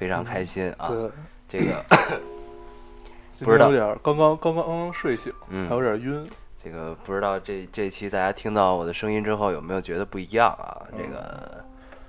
[0.00, 0.88] 非常开心啊！
[0.88, 1.10] 对，
[1.46, 1.84] 这个
[3.44, 6.26] 不知道有点刚刚刚刚刚刚睡醒，嗯还有点晕，
[6.64, 10.82] 这个不知道这这期大家听到我的声音之后有没有觉得不一样啊？
[10.96, 11.64] 这嗯个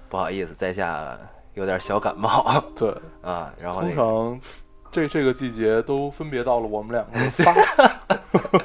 [0.08, 1.18] 不好意思，在下
[1.54, 3.54] 有点小感冒对，啊。
[3.62, 4.41] 然后通那个常
[4.90, 7.20] 这这个季节都分别到了我们两个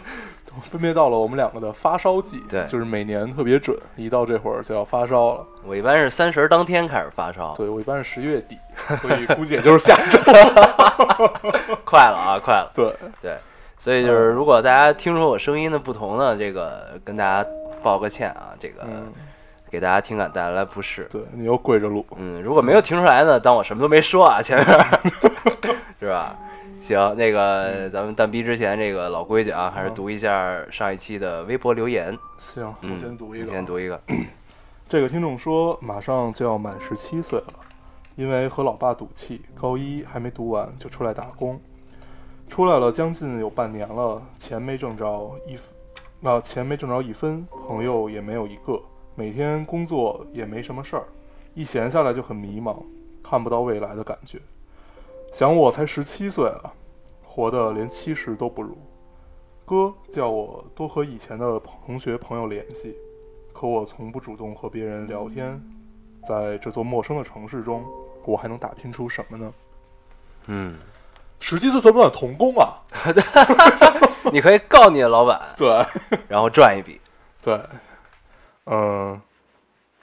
[0.70, 5.46] 分别到了我们两个的发烧季，对就是每年特别准，一到这会儿就要发烧了。
[5.65, 8.59] 我一般是三十儿当天开始发烧，对我一般是十一月底，
[9.02, 10.18] 所以估计也就是下周。
[11.85, 12.71] 快了啊，快了。
[12.74, 13.37] 对，对，
[13.76, 17.48] 所以就是如果大家听出我声音的不同呢，这个跟大家
[17.82, 19.13] 报个歉啊，这个嗯，
[19.70, 21.07] 给大家听感带来不适。
[21.10, 24.66] 对你又跪着录，嗯，如果没有听出来呢，当我什么都没说啊，前面
[26.01, 26.37] 是吧？
[26.80, 32.16] 行，那个咱们蛋逼之前这个老规矩啊，还是读一下上一期的微博留言。
[32.38, 34.01] 行，嗯，我先读一你个，先读一个。
[34.88, 37.54] 这个听众说，马上就要满十七岁了，
[38.15, 41.60] 因为和老爸赌气，高一还没读完就出来打工，
[42.49, 45.74] 出来了将近有半年了，钱没挣着一分，
[46.21, 48.80] 那、钱没挣着一分，朋友也没有一个，
[49.16, 51.02] 每天工作也没什么事儿，
[51.54, 52.77] 一闲下来就很迷茫，
[53.24, 54.41] 看不到未来的感觉。
[55.37, 56.73] 想我才十七岁啊，
[57.23, 58.74] 活得连七十都不如。
[59.66, 62.96] 哥叫我多和以前的同学朋友联系，
[63.52, 65.60] 可我从不主动和别人聊天。
[66.26, 67.84] 在这座陌生的城市中，
[68.25, 69.53] 我还能打拼出什么呢？
[70.47, 70.78] 嗯，
[71.38, 72.81] 十七岁算不算童工啊？
[74.32, 75.68] 你可以告你的老板， 对
[76.28, 76.98] 然后赚一笔。
[77.42, 77.60] 对，
[78.64, 79.20] 嗯、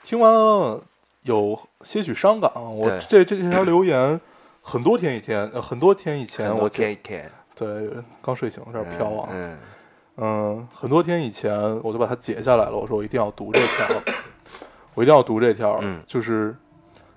[0.00, 0.80] 听完了
[1.22, 2.60] 有些许伤感啊。
[2.60, 4.20] 我这这这条留言
[4.66, 7.90] 很多天以前，呃，很多天以前我就 K K，对
[8.22, 9.28] 刚睡醒有点飘啊。
[9.30, 9.58] 嗯，
[10.16, 11.52] 嗯，很多天以前
[11.82, 12.74] 我就把它截下来了。
[12.74, 14.02] 我说我一定要读这条，
[14.94, 15.78] 我一定要读这条。
[15.82, 16.56] 嗯就是，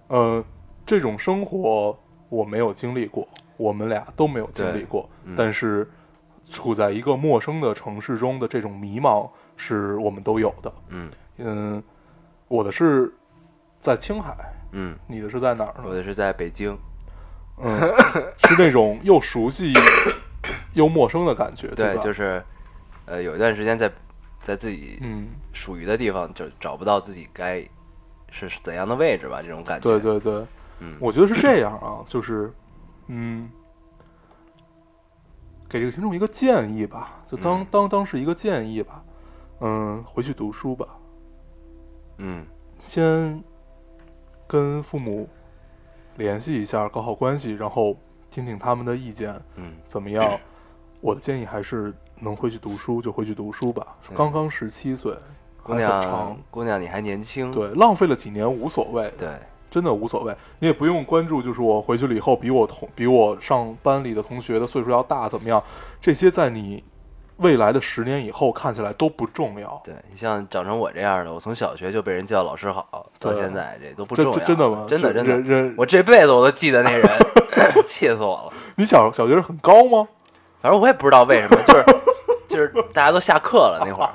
[0.07, 0.43] 呃，
[0.85, 1.97] 这种生活
[2.27, 3.25] 我没有经历过，
[3.55, 5.09] 我们俩都没有经历过。
[5.23, 5.89] 嗯但是，
[6.51, 10.73] 处在一个陌生的城市中的这种迷茫，是我们都有的。
[10.89, 11.83] 嗯嗯，
[12.49, 13.13] 我的是
[13.79, 14.35] 在青海，
[14.73, 15.85] 嗯，你的是在哪儿呢？
[15.85, 16.77] 我的是在北京。
[17.57, 17.79] 嗯，
[18.37, 19.73] 是那种又熟悉
[20.73, 22.01] 又陌生的感觉，对，吧？
[22.01, 22.43] 就是
[23.05, 23.91] 呃，有一段时间在
[24.41, 27.67] 在自己嗯，属于的地方，就找不到自己该
[28.29, 29.89] 是怎样的位置吧，这种感觉。
[29.89, 30.45] 对，对对。
[30.79, 32.53] 嗯，我觉得是这样啊， 就是，
[33.07, 33.49] 嗯，
[35.67, 39.03] 给这个听众一个建议吧，就当、嗯当当是一个建议吧，
[39.61, 40.87] 嗯，回去读书吧，
[42.19, 42.45] 嗯
[42.77, 43.43] 先
[44.45, 45.27] 跟父母
[46.17, 47.95] 联系一下，搞好关系，然后
[48.29, 49.73] 听听他们的意见嗯。
[49.87, 50.37] 怎么样。
[50.99, 54.15] 我的建议还是能回去读书就回去读书吧，嗯。
[54.15, 55.15] 刚刚十七岁，
[55.63, 57.51] 姑娘，，姑娘你还年轻。
[57.51, 59.29] 对，浪费了几年无所谓，对。
[59.69, 65.61] 真的无所谓，你也不用关注，就是我回去了以后比我同比我上班里的同学的岁数要大怎么样，
[65.99, 66.81] 这些在你
[67.37, 69.79] 未来的十年以后看起来都不重要。
[69.83, 74.31] 对，你像长成我这样的，我从小学就被人叫老师好，到现在这都不重要。
[74.31, 74.85] 这真的吗？
[74.87, 77.07] 真的真的，我这辈子我都记得那人，
[77.87, 78.53] 气死我了。
[78.75, 80.07] 你小小学很高吗？
[80.61, 81.85] 反正我也不知道为什么，就是
[82.47, 84.11] 就是大家都下课了那会儿，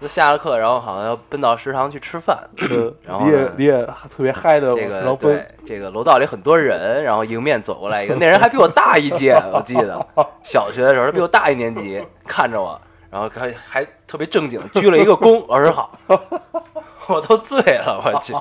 [0.00, 2.38] 都下了课，然后好像要奔到食堂去吃饭。
[2.58, 10.06] 呃然后你也你也特别嗨的，这个对这个楼道里很多人，然后迎面走过来一个， 那人还比我大一届，我记得
[10.42, 15.98] 小学的时候他比我大一年级，看着我，然后还还特别正经鞠了一个躬， 老师好，
[17.08, 18.34] 我都醉了，我去。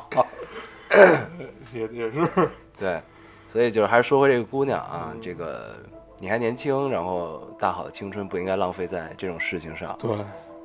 [1.74, 3.02] 也也是对，
[3.48, 5.76] 所以就是还是说回这个姑娘啊，这个
[6.20, 9.96] 你还年轻，然后大好的青春不应该浪费在这种事情上。
[10.00, 10.12] 对，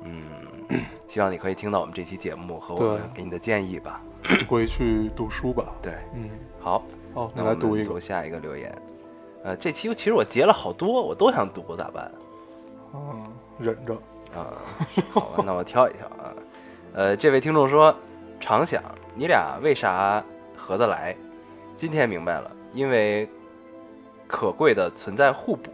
[0.03, 0.23] 嗯，
[1.07, 4.01] 希望你可以听到我们这期节目和我们给你的建议吧。
[4.47, 5.65] 回去读书吧。
[5.81, 6.29] 对，嗯，
[6.59, 7.99] 好，好，那你来读一读。
[7.99, 8.73] 下一个留言。
[9.43, 12.11] 呃，这期其实我截了好多，我都想读，咋办？
[12.93, 13.23] 嗯，
[13.57, 13.93] 忍着。
[14.35, 14.53] 啊，
[15.11, 16.33] 好吧，那我挑一挑啊。
[16.93, 17.95] 呃，这位听众说，
[18.39, 18.83] 常想
[19.15, 20.23] 你俩为啥
[20.55, 21.15] 合得来？
[21.77, 23.27] 今天明白了，因为
[24.27, 25.71] 可贵的存在互补。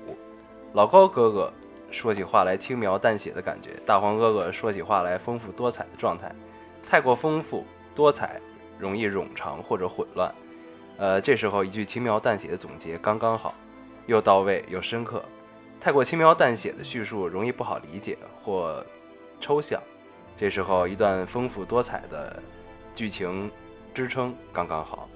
[0.74, 1.52] 老高哥哥
[1.96, 6.30] 说起话来轻描淡写的感觉，大黄哥哥说起话来丰富多彩的状态。
[6.86, 7.66] 太过丰富
[7.96, 8.42] 多彩，
[8.78, 10.30] 容易冗长或者混乱。
[10.98, 13.56] 呃，这时候一句轻描淡写的总结刚刚好，
[14.08, 15.24] 又到位又深刻。
[15.80, 18.86] 太过轻描淡写的叙述容易不好理解或
[19.40, 19.82] 抽象，
[20.38, 22.44] 这时候一段丰富多彩的
[22.94, 23.50] 剧情
[23.94, 25.08] 支撑刚刚好，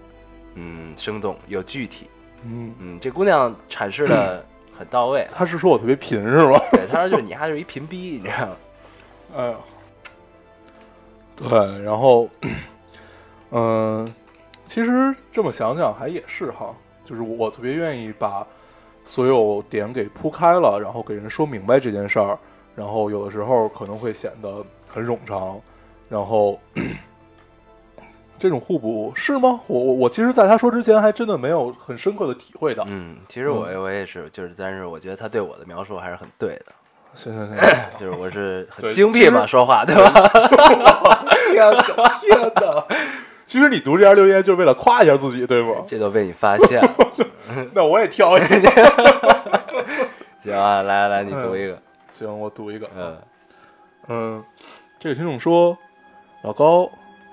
[0.55, 2.09] 嗯，生动又具体。
[2.43, 4.45] 嗯，嗯，这姑娘阐释的
[4.79, 5.29] 很到位啊。
[5.35, 6.57] 他是说我特别贫是吗？
[6.71, 8.55] 对，他说就是你还是一贫逼，你知道吗？
[9.35, 9.55] 哎呀，
[11.35, 12.27] 对，然后，
[13.51, 14.11] 嗯、
[14.65, 16.73] 其实这么想想还也是哈，
[17.05, 18.47] 就是我特别愿意把
[19.05, 22.37] 所有点给铺开了，然后给人说明白这件事儿，
[22.75, 25.59] 然后有的时候可能会显得很冗长，
[26.09, 26.59] 然后
[28.39, 29.59] 这种互补是吗？
[29.67, 32.85] 我我我其实，在他说之前，还真的没有很深刻的体会到。
[32.87, 36.65] 嗯，其实我我也是，就是，但是我觉得他对我的描述还是很对的，
[37.13, 37.57] 行行行
[37.99, 40.11] 就是我是很精辟嘛，说话对吧？
[41.51, 41.81] 天哪，
[42.19, 42.85] 天哪！
[43.45, 45.83] 其实你读这条留言就是为了夸一下自己，对不？
[45.87, 46.95] 这都被你发现了。
[47.73, 48.71] 那我也挑一个。
[50.39, 51.77] 行啊，来来来，你读一个。
[52.11, 52.87] 行，我读一个。
[52.95, 53.17] 嗯
[54.07, 54.43] 嗯，
[54.99, 55.77] 这个听众说，
[56.43, 56.89] 老高、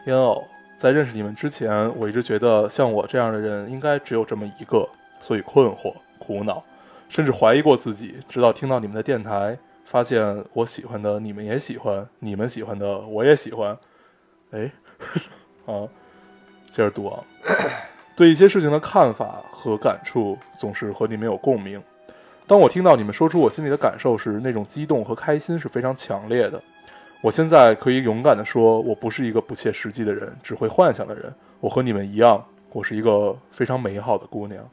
[0.07, 0.43] 烟偶，
[0.77, 4.87] 在认识你们之前，我一直觉得像我这样的人应该只有这么一个，
[5.21, 6.63] 所以困惑、苦恼，
[7.09, 8.17] 甚至怀疑过自己。
[8.29, 13.77] 直到听到你们的电台，发现我喜欢的你们也喜欢，你们喜欢的我也喜欢。
[14.51, 14.71] 哎，
[15.67, 15.89] 啊，
[16.71, 17.25] 接着读啊。
[18.15, 21.83] 对一些事情的看法和感触总是和你们有共鸣。
[22.47, 26.63] 当我听到你们说出我心里的感受时，那种激动和开心是非常强烈的。
[27.27, 31.35] 我现在可以勇敢的说，我不是一个不切实际的人，只会幻想的人。
[31.59, 32.41] 我和你们一样，
[32.71, 34.65] 我是一个非常美好的姑娘。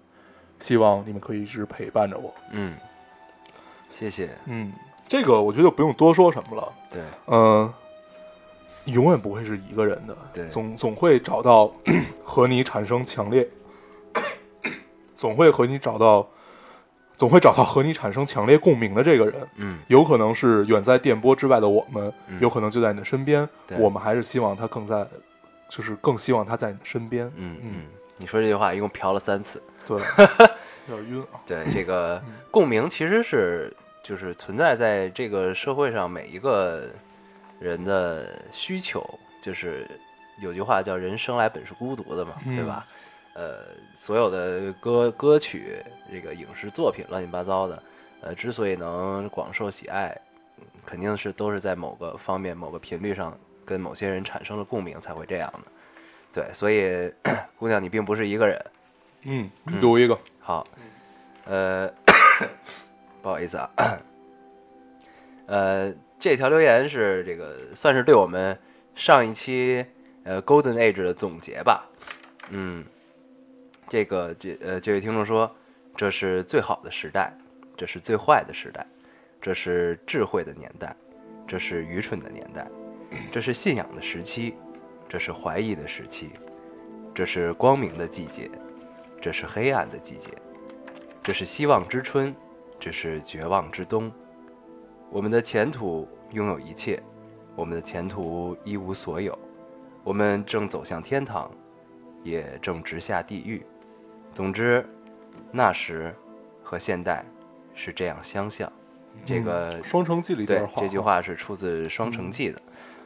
[0.60, 2.32] 希望你们可以一直陪伴着我。
[2.52, 2.76] 嗯，
[3.90, 4.30] 谢谢。
[4.46, 4.72] 嗯，
[5.08, 6.72] 这个我觉得不用多说什么了。
[6.92, 7.74] 对，嗯、
[8.84, 11.74] 你永远不会是一个人的，对总总会找到
[12.24, 13.50] 和你产生强烈，
[15.18, 16.30] 总会和你找到，
[17.24, 19.48] 总会找到和你产生强烈共鸣的这个人。
[19.56, 23.48] 嗯有可能是远在电波之外的我们，嗯有可能就在你的身边。
[23.66, 25.08] 对我们还是希望他更在，
[25.70, 27.26] 就是更希望他在你的身边。
[27.38, 27.86] 嗯嗯嗯，
[28.18, 29.64] 你说这句话一共嫖了三次。
[29.88, 29.98] 对，
[30.90, 31.40] 有点晕啊。
[31.46, 33.74] 对，这个嗯共鸣其实是
[34.04, 36.90] 就是存在在这个社会上每一个
[37.58, 39.02] 人的需求，
[39.42, 39.88] 就是
[40.42, 42.86] 有句话叫“人生来本是孤独的”嘛，对嗯吧？
[43.34, 43.66] 呃，
[43.96, 47.84] 所有的歌歌曲、这个影视作品乱七八糟的，
[48.22, 50.16] 呃，之所以能广受喜爱，
[50.60, 55.60] 嗯肯定是都是在某个方面、某个频率上跟某些人产生了共鸣，才会这样的。
[56.32, 57.12] 对，所以
[57.58, 58.60] 姑娘，你并不是一个人。
[59.24, 60.18] 嗯，你读一个。
[60.40, 60.68] 好，
[61.46, 61.92] 呃，
[63.22, 63.70] 不好意思啊，
[65.46, 68.58] 呃，这条留言是这个算是对我们
[68.96, 69.86] 上一期
[70.24, 71.90] 呃 Golden Age 的总结吧。
[72.50, 72.84] 嗯，
[73.94, 75.56] 这个这呃这位听众说，
[75.96, 77.32] 这是最好的时代，
[77.78, 78.84] 这是最坏的时代，
[79.40, 80.96] 这是智慧的年代，
[81.46, 82.68] 这是愚蠢的年代，
[83.32, 84.56] 这是信仰的时期，
[85.08, 86.32] 这是怀疑的时期，
[87.14, 88.50] 这是光明的季节，
[89.22, 90.32] 这是黑暗的季节，
[91.22, 92.34] 这是希望之春，
[92.80, 94.12] 这是绝望之冬。
[95.12, 97.00] 我们的前途拥有一切，
[97.56, 99.38] 我们的前途一无所有。
[100.04, 101.52] 我们正走向天堂，
[102.24, 103.64] 也正直下地狱。
[104.34, 104.86] 总之，
[105.52, 106.14] 那时
[106.64, 107.24] 和现代
[107.76, 108.72] 是这样相像。
[109.26, 112.62] 这个《双城记》里对，这句，话是出自《双城记》的，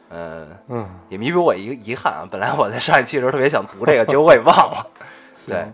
[0.10, 2.28] 呃，嗯，也弥补我一个遗憾啊。
[2.32, 4.88] 本来我在上一期的时候特别想读这个，结果我也忘了。
[5.46, 5.66] 对，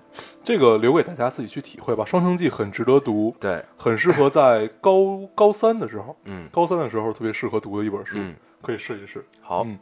[0.44, 2.04] 这个留给大家自己去体会吧。
[2.08, 9.24] 《双城记》很值得读，对，很适合在高高三的时候，嗯高三的时候特别适合读的一本书，嗯，可以试一试。
[9.40, 9.80] 好，嗯，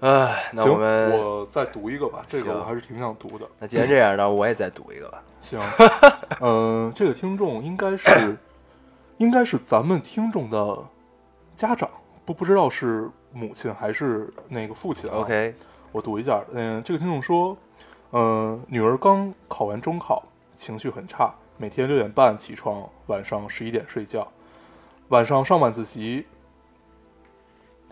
[0.00, 3.46] 呃，那行，我们我再读一个吧，这个我还是挺想读的。
[3.58, 5.22] 那既然这样，那我也再读一个吧。
[5.40, 5.60] 行，
[6.40, 8.36] 嗯、这个听众应该是，
[9.18, 10.78] 应该是咱们听众的
[11.56, 11.88] 家长，
[12.24, 15.16] 不不知道是母亲还是那个父亲啊。
[15.16, 15.54] OK，
[15.92, 17.56] 我读一下，嗯、这个听众说，
[18.12, 20.22] 嗯、女儿刚考完中考，
[20.56, 24.26] 情绪很差，每天六点半起床，晚上十一点睡觉，
[25.08, 26.26] 晚上上晚自习，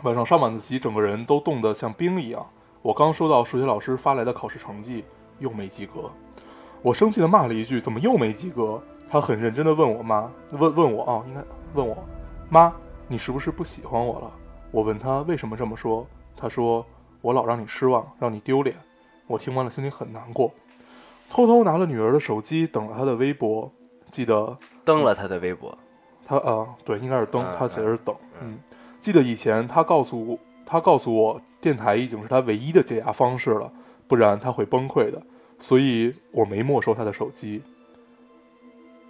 [0.02, 2.44] 晚上上晚自习，整个人都冻得像冰一样。
[2.82, 5.04] 我刚收到数学老师发来的考试成绩，
[5.38, 6.10] 又没及格。
[6.82, 11.40] 我生气地骂了一句：“怎么又没及格？”他很认真地问我妈，问问我啊，应该
[11.74, 11.96] 问我
[12.48, 12.72] 妈，
[13.06, 14.32] 你是不是不喜欢我了？
[14.72, 16.04] 我问他为什么这么说，
[16.36, 16.84] 他说
[17.20, 18.74] 我老让你失望，让你丢脸。
[19.28, 20.50] 我听完了心里很难过，
[21.30, 23.70] 偷偷拿了女儿的手机，等了她的微博，
[24.10, 25.78] 记得登了他的微博。
[26.26, 28.16] 他啊，对，应该是登嗯，他写的是等。
[28.40, 28.58] 嗯嗯，
[29.02, 33.70] 记得以前他告诉我，他告诉我，电台已经是他唯一的解压方式了，
[34.06, 35.20] 不然他会崩溃的。
[35.58, 37.60] 所以我没没收他的手机。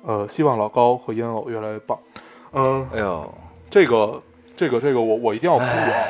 [0.02, 1.98] 呃，希望老高和烟偶越来越棒。
[2.52, 3.34] 嗯、哎呦，
[3.70, 4.22] 这个
[4.56, 6.04] 这个这个我我一定要补啊！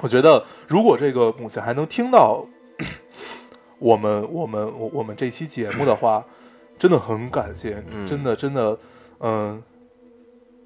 [0.00, 2.44] 我觉得如果这个母亲还能听到
[3.78, 6.24] 我们我们我我们这期节目的话，
[6.78, 8.78] 真的很感谢你，嗯真的真的，
[9.20, 9.62] 嗯、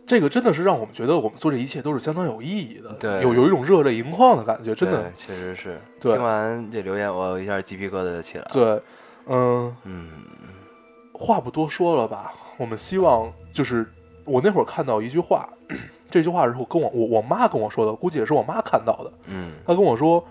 [0.08, 5.78] 这个真的是让我们觉得我们做这一切都是相当有意义的，对有有一种热泪盈眶的感觉，真的，确实是。
[6.00, 8.50] 对听完这留言，我一下鸡皮疙瘩就起来了。
[8.50, 8.82] 对，
[9.26, 10.08] 嗯、嗯
[11.12, 13.86] 话不多说了吧，我们希望就是
[14.24, 15.46] 我那会儿看到一句话，
[16.10, 19.12] 这句话是我跟我我我妈跟我说的，估计也是我妈看到的。
[19.26, 20.24] 嗯她跟我说：“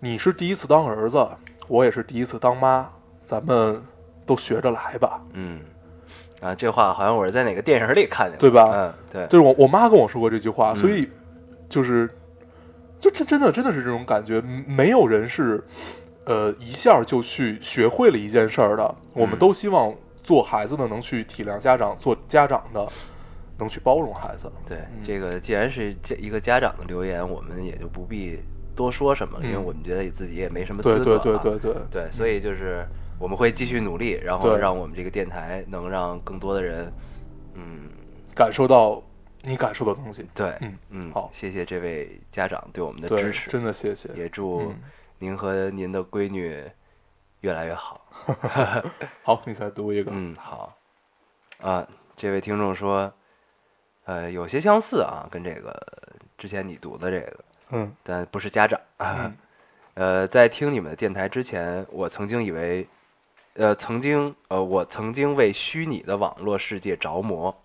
[0.00, 1.24] 你是第一次当儿子，
[1.68, 2.90] 我也是第一次当妈，
[3.24, 3.80] 咱们
[4.24, 5.20] 都学着来吧。
[5.34, 5.60] 嗯，
[6.46, 11.08] 啊，这话好像我是在哪个电影里看见的，对吧嗯，对”，就是我我妈跟我说过这句话，嗯所以
[11.68, 12.08] 就是
[12.98, 15.62] 就真真的真的是这种感觉，嗯没有人是
[16.24, 18.94] 呃一下就去学会了一件事儿的。
[19.12, 22.86] 我们嗯都希望做孩子的能去体谅家长，做家长的
[23.58, 24.50] 能去包容孩子。
[24.66, 28.38] 对，嗯这个既然是家一个家长的留言，我们也就不必
[28.74, 31.20] 多说什么了，因为嗯我们觉得自己也没什么资格、啊。
[31.22, 32.86] 对对对对对，所以就是
[33.18, 36.92] 我们会继续努力，然后对让我们这个电台能让更多的人，
[37.54, 37.88] 嗯，
[38.34, 39.02] 感受到
[39.42, 40.26] 你感受的东西。
[40.34, 44.08] 对，嗯嗯，好谢谢这位家长对我们的对支，持，真的谢谢。
[44.14, 44.76] 也祝嗯
[45.18, 46.62] 您和您的闺女
[47.40, 48.06] 越来越好。
[49.24, 50.10] 好，你再读一个。
[50.14, 50.76] 嗯，好。
[51.62, 53.10] 啊，这位听众说，
[54.04, 55.74] 呃，有些相似啊，跟这个
[56.36, 58.78] 之前你读的这个，嗯但不是家长。
[58.98, 59.34] 嗯
[59.96, 62.86] 呃，在听你们的电台之前，我曾经以为，
[63.58, 67.64] 呃，曾经，呃，我曾经为虚拟的网络世界着魔，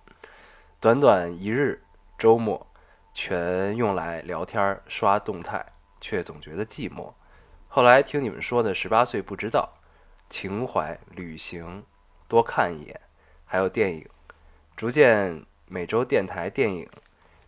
[0.79, 1.83] 短短一日
[2.17, 2.65] 周末，
[3.13, 5.65] 全用来聊天、刷动态，
[5.99, 7.11] 却总觉得寂寞。
[7.67, 9.69] 后来听你们说的十八岁不知道，
[10.29, 11.83] 情怀、旅行，
[12.29, 13.01] 多看一眼，
[13.43, 14.07] 还有电影，
[14.77, 16.87] 逐渐每周电台电影，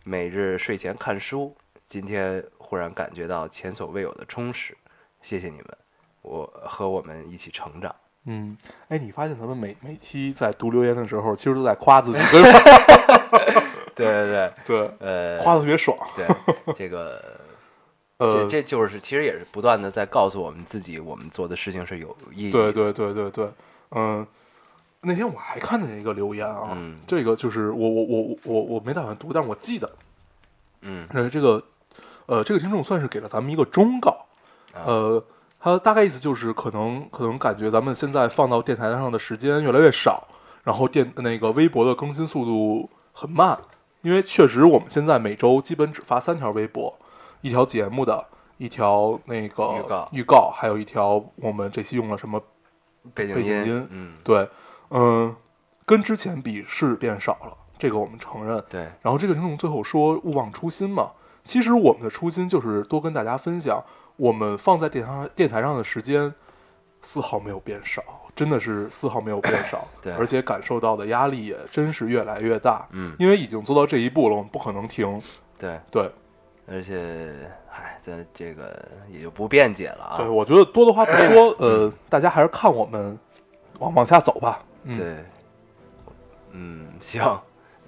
[0.02, 1.56] 每日睡前看书。
[1.86, 4.76] 今天忽然感觉到前所未有的充实，
[5.22, 5.78] 谢谢你们，
[6.20, 7.96] 我和我们一起成长。
[8.26, 8.56] 嗯，
[8.88, 12.58] 哎，你发现咱们每每期在读留言的时候，其实都在夸自己，对吧？
[13.94, 15.96] 对 对对， 对，呃，夸的特别爽。
[16.16, 16.26] 对
[16.74, 17.22] 这个，
[18.18, 22.72] 呃这，这就是其实也是不断的在告诉我们自己，我们做的事情是有意义的。
[22.72, 23.48] 对对对对对，
[23.90, 24.26] 嗯，
[25.02, 29.90] 那天我还看见一个留言啊，嗯这个就是我我我我我没打算读，但是我记得，
[30.80, 31.62] 嗯呃，这个
[32.26, 34.10] 呃，这个听众算是给了咱们一个忠告，
[34.72, 35.24] 啊呃，
[35.64, 40.28] 他大概意思就是可能可能感觉咱们现在放到电台上的时间越来越少，
[40.62, 43.58] 然后电那个微博的更新速度很慢，
[44.02, 46.94] 因为确实我们现在每周基本只发三条微博，
[47.40, 48.22] 一条节目的，
[48.58, 52.38] 一条那个预告预告，还有一条我们这期用了什么
[53.14, 54.46] 背景音，嗯，对，
[54.90, 55.34] 嗯，
[55.86, 58.62] 跟之前比是变少了，这个我们承认。
[58.68, 63.82] 对，然后这个听众最后说勿忘初心嘛，其实我们的初心就是多跟大家分享，
[64.16, 66.32] 我们放在电台电台上的时间
[67.02, 68.02] 丝毫没有变少，
[68.34, 70.12] 真的是丝毫没有变少，对。
[70.14, 75.20] 而且感受到的压力也真是越来越大，嗯，因为已经做到这一步了，我们不可能停。
[75.58, 76.10] 对，对，
[76.66, 77.34] 而且，
[77.70, 80.16] 唉，咱这个也就不辩解了啊。
[80.18, 83.18] 对，我觉得多的话不说， 呃，大家还是看我们
[83.78, 84.64] 往往下走吧。
[84.84, 85.24] 嗯，对，
[86.52, 87.22] 嗯，行，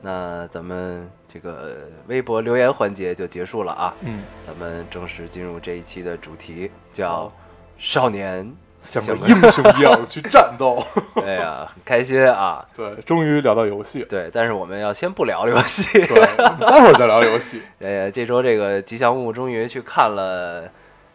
[0.00, 1.76] 那咱们这个
[2.07, 3.95] 微博留言环节就结束了啊。
[4.00, 7.31] 嗯，咱们正式进入这一期的主题，叫
[7.76, 8.50] “少年
[8.81, 10.83] 像个个英雄一样去战斗。
[11.23, 12.64] 哎呀，很开心啊！
[12.75, 14.07] 对，终于聊到游戏。
[14.09, 16.07] 对，但是我们要先不聊游戏。
[16.07, 17.61] 对，待会儿再聊游戏。
[17.81, 20.64] 呃，这周这个吉祥物终于去看了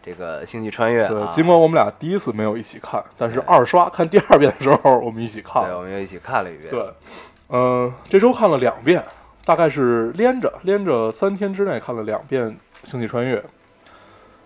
[0.04, 6.70] 这个《星际穿越》对啊，，尽管我们俩第一次没有一起看，但是二刷看第二遍的时候，我们一起看对，我们又一起看了一遍。
[6.70, 6.86] 对，
[7.48, 9.02] 嗯、这周看了两遍，
[9.44, 12.48] 大概是连着连着三天之内看了两遍
[12.84, 13.38] 《星际穿越》。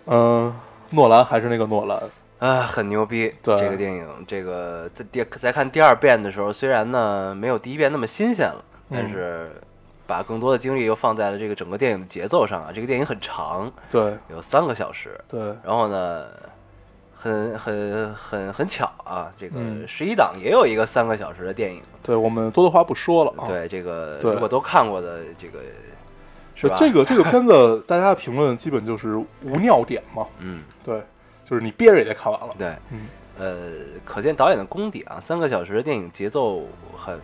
[0.06, 0.54] 嗯、
[0.90, 2.00] 诺兰还是那个诺兰，
[2.38, 3.34] 啊，很牛逼！
[3.42, 9.50] 对这个电影，这个在第在看第二遍的时候，虽然呢没有第一遍那么新鲜了，但嗯是
[10.06, 12.70] 把更多的精力又放在了这个整个电影的节奏上啊。
[12.72, 16.26] 这个电影很长，对有三个小时，对然后呢，
[17.16, 21.82] 很很很很巧啊，这个嗯十一档也有一个三个小时的电影。
[22.02, 23.44] 对，我们多的话不说了啊。
[23.46, 25.60] 对，这个对如果都看过的这个
[26.54, 26.76] 是吧？
[26.78, 30.26] 这个这个片子，大家的评论基本就是无尿点嘛。
[30.38, 31.02] 嗯，对，
[31.44, 32.54] 就是你憋着也得看完了。
[32.58, 33.08] 对，嗯
[33.38, 33.54] 呃，
[34.04, 36.62] 可见导演的功底啊，三个小时的电影节奏
[36.96, 37.20] 很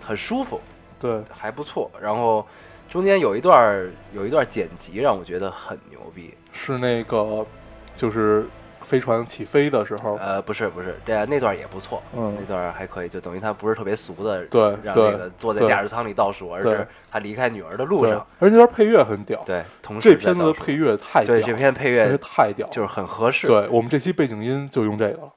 [0.00, 0.60] 很舒服，
[0.98, 1.90] 对还不错。
[2.00, 2.44] 然后
[2.88, 6.34] 中间有一段有一段剪辑让我觉得很牛逼。
[6.52, 7.46] 是那个，
[7.94, 8.46] 就是
[8.84, 12.36] 飞船起飞的时候，呃，不是不是，这那段也不错，嗯。
[12.38, 16.74] 那段还可以，就等于他不是特别俗的，对让对那个坐在驾驶舱里倒数，而对。
[16.74, 25.32] 是他离开女儿的路上，，而且那段配乐很屌，对，同时这片子的配乐太屌，对这片配配乐乐太屌，就是很合适，对我们这期背景音就用这个了，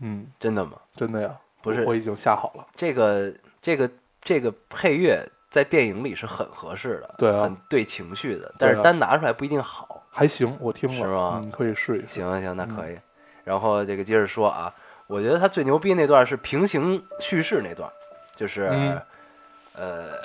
[0.00, 0.72] 嗯，真的吗？
[0.94, 1.84] 真的呀，不是。
[1.84, 3.90] 我已经下好了，这个这个
[4.22, 7.42] 这个配乐在电影里是很合适的，对啊。
[7.42, 10.04] 很对情绪的，但是对啊单拿出来不一定好。
[10.18, 11.40] 还行，我听了，是吗？
[11.44, 12.94] 嗯，可以试一试，行行，那可以。
[12.94, 13.02] 嗯
[13.44, 14.70] 然后这个接着说啊，
[15.06, 17.90] 我觉得他最牛逼那段是平行叙事那段，
[18.36, 19.00] 就是、嗯。
[19.74, 20.18] 呃，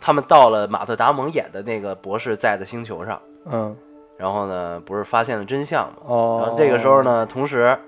[0.00, 3.74] 他们到了马特·达蒙演的那个博士在的星球上，嗯，
[4.18, 6.02] 然后呢，不是发现了真相嘛？
[6.04, 7.78] 哦，然后这个时候，呢，同时，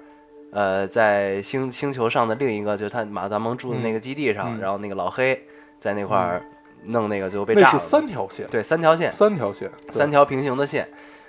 [0.52, 5.44] 呃，在星星球上的另一个，就是他马特·达蒙住的那个基地上，嗯嗯然后那个老黑
[5.80, 6.42] 在那块儿
[6.86, 7.84] 弄那个，最后被那是炸了嘛。
[7.84, 10.88] 三条线，对三条线，三条线，三，条平行的线。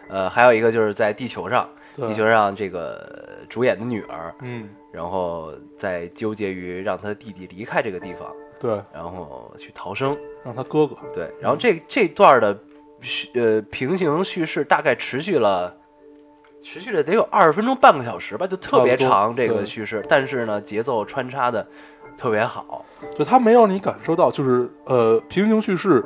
[0.09, 10.17] 呃，还有一个就是在地球上，地球上这个主演的女儿，嗯，然后在纠结于让他的弟弟离开这个地方，对，然后去逃生。
[10.43, 12.57] 让他哥哥，对，然后这这段的
[13.01, 15.75] 叙呃平行叙事大概持续了。
[16.67, 21.63] 持续了得有二十分钟，半个小时吧，就特别长这个叙事，但是呢，节奏穿插的
[22.17, 22.83] 特别好。
[23.15, 26.03] 就他没让你感受到，就是呃，平行叙事，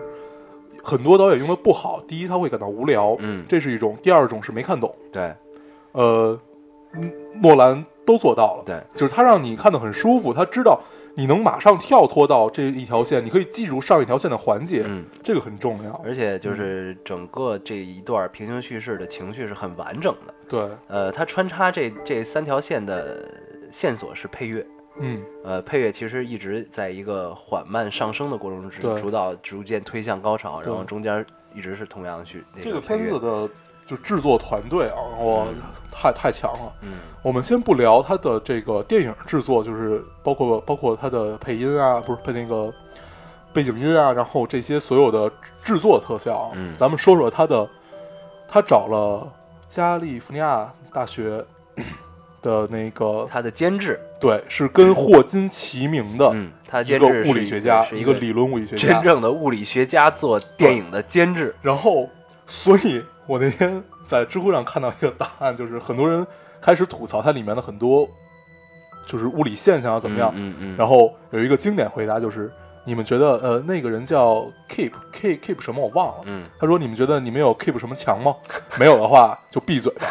[0.83, 2.01] 很多导演用的不好。
[2.07, 4.93] 第一，他会感到无聊，嗯这是一种；第二种是没看懂。
[5.11, 5.33] 对
[5.91, 6.39] 呃，
[6.93, 10.79] 嗯诺兰都做到了，对，就是他让你看得很舒服，他知道
[11.15, 15.91] 你能马上跳脱到这一条线，你可以记住上一条线的环节，嗯，这个很重要。
[16.03, 20.33] 而且就是整个这一段平行叙事的情绪是很完整的。
[20.47, 23.29] 对，呃，它穿插这这三条线的
[23.71, 24.65] 线索是配乐，
[24.99, 33.03] 嗯，呃，配乐其实一直在一个缓慢上升的过程中，主导逐渐推向高潮，然后中间一直是同样去那这个配乐。
[33.03, 33.49] 片子的
[33.85, 35.55] 就制作团队啊，我，嗯。
[35.91, 36.73] 太太强了。
[36.81, 36.99] 嗯。
[37.23, 42.71] 我们先不聊它的这个电影制作，就是包括包括它的配音啊，不是配那个
[43.51, 45.31] 背景音啊，然后这些所有的
[45.63, 46.75] 制作特效啊，嗯。
[46.77, 47.67] 咱们说说它的，
[48.47, 49.27] 他找了
[49.67, 51.43] 加利福尼亚大学
[52.41, 62.09] 的那个，他的监制，对，是跟霍金齐名的嗯，他一个监制物理学家，是一一个理论物理学家，真正的物理学家做电影的监制，然后，
[62.45, 66.25] 所以我那天在知乎上看到一个答案，就是很多人
[66.61, 68.07] 开始吐槽它里面的很多
[69.05, 70.31] 就是物理现象啊怎么样。
[70.35, 72.51] 嗯嗯，然后有一个经典回答就是：
[72.85, 76.23] 你们觉得呃那个人叫 Keep Keep Keep 什么我忘了。
[76.25, 78.35] 嗯，他说：“你们觉得你们有 Keep 什么强吗？
[78.79, 80.05] 没有的话就闭嘴吧。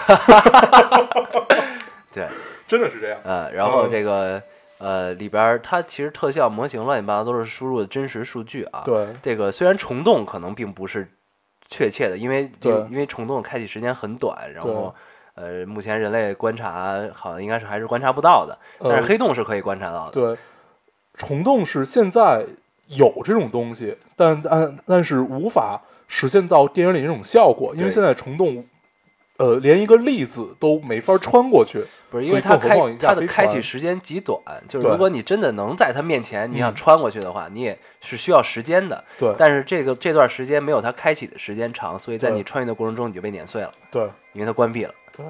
[2.18, 2.28] 对，”
[2.66, 3.18] 真的是这样。
[3.24, 3.90] 呃，然后嗯。
[3.90, 4.42] 这个
[4.78, 9.08] 呃里边它其实特效模型乱七八糟都是输入的真实数据啊，对。
[9.22, 11.08] 这个虽然虫洞可能并不是
[11.68, 12.72] 确切的，因为对。
[12.90, 14.94] 因为虫洞开启时间很短，然后
[15.34, 20.12] 呃，目前人类观察好像应该是还是观察不到的，但呃是黑洞是可以观察到的。
[20.12, 20.36] 对，
[21.14, 22.44] 虫洞是现在
[22.88, 28.64] 有这种东西，但但但是无法实现到电影里那种效果，因为现在虫洞，
[29.38, 31.84] 呃，连一个粒子都没法穿过去。
[32.10, 39.02] 不是，因为它开它的开启时间极短，就是如果你真的能在它面前，你想嗯穿过去的话，你也是需要时间的。
[39.18, 44.94] 对但是这个这段时间没有它开启的时间长，所以在你穿越的过程中你就被碾碎了，对因为它关闭了。
[45.16, 45.24] 对，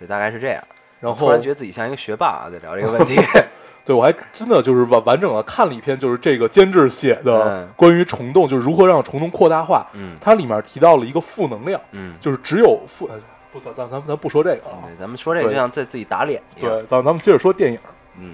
[0.00, 0.62] 就大概是这样。
[0.98, 3.16] 然后突然觉得自己像一个学霸啊，在聊这个问题。
[3.84, 9.86] 对我还真的就是完完整的看了一篇，就是这个监制写的嗯关于虫洞，就是如何让虫洞扩大化。
[9.94, 13.18] 嗯它里面提到了一个负能量，嗯，就是只有负，呃
[13.52, 14.84] 不，咱咱咱咱不说这个啊。
[14.86, 16.70] 对，咱们说这个就像在自己打脸一样。
[16.70, 17.78] 对，咱咱们接着说电影。
[18.18, 18.32] 嗯，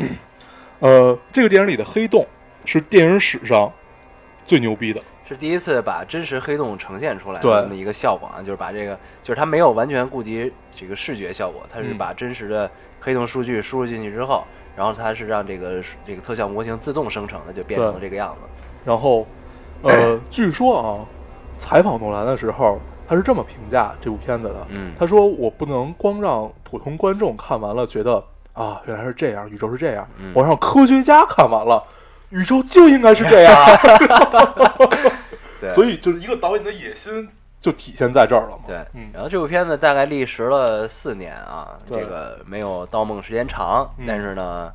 [0.81, 2.27] 呃，这个电影里的黑洞
[2.65, 3.71] 是电影史上
[4.45, 5.03] 最牛逼的。
[5.29, 14.45] 是第一次把真实黑洞呈现出来对的这么一个效果啊，就是把这个，就是它没有完全顾及这个视觉效果，它是嗯把真实的黑洞数据输入进去之后，
[14.77, 18.49] 然后它是让这个这个特效模型自动生成的，就变成了这个样子。
[18.85, 19.27] 然后，
[19.83, 21.03] 呃，据说啊，
[21.59, 24.67] 采访诺兰的时候，他是这么评价这部片子的。
[24.69, 31.83] 嗯他说：“我不能光让普通观众看完了觉得啊，原来是这样，宇宙是这样，嗯我让科学家看完了，
[32.31, 33.55] 宇宙就应该是这样。
[35.61, 37.29] 对，所以，就是一个导演的野心
[37.61, 38.65] 就体现在这儿了嘛。
[38.67, 44.73] 对，嗯然后这部片子大概历时了四年啊，这个没有《盗梦》时间长，嗯但是呢，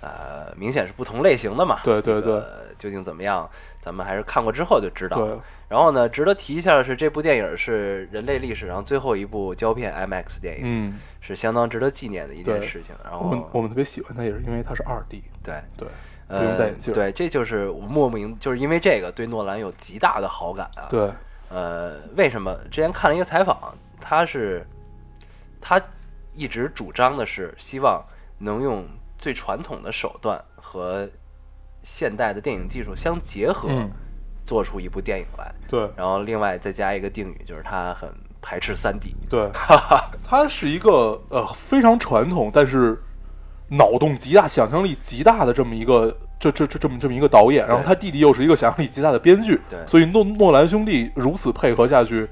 [0.00, 1.80] 呃，明显是不同类型的嘛。
[1.84, 3.48] 对对这个究竟怎么样，
[3.80, 5.26] 咱们还是看过之后就知道。
[5.68, 12.94] 然后呢，值得提一下的是，这部电影是人类历史上最后一部胶片 IMAX 电影，嗯，是相当值得纪念的一件事情。
[13.02, 15.24] 然后我们，我们特别喜欢它，也是因为它是二 D。
[15.42, 15.88] 对，对，
[16.28, 20.86] 不用戴呃眼，镜对，这就是我莫名就是因为这个对诺兰有极大的好感啊。
[20.88, 21.10] 对，
[21.48, 22.54] 呃，为什么？
[22.70, 24.66] 之前看了一个采访，他是
[25.60, 25.80] 他
[26.34, 28.04] 一直主张的是希望
[28.38, 28.86] 能用
[29.18, 31.08] 最传统的手段和
[31.82, 33.90] 现代的电影技术相结合，嗯
[34.44, 35.54] 做出一部电影来。
[35.68, 38.08] 对然后另外再加一个定语，就是他很
[38.40, 39.14] 排斥三 D。
[39.28, 39.50] 对，
[40.22, 43.02] 他是一个呃非常传统，但是
[43.70, 52.28] 脑洞极大、想象力极大的这么一个这这这这么这么一个导演，然后他弟弟又是一个想象力极大的编剧，对所以诺诺兰兄弟如此配合下去，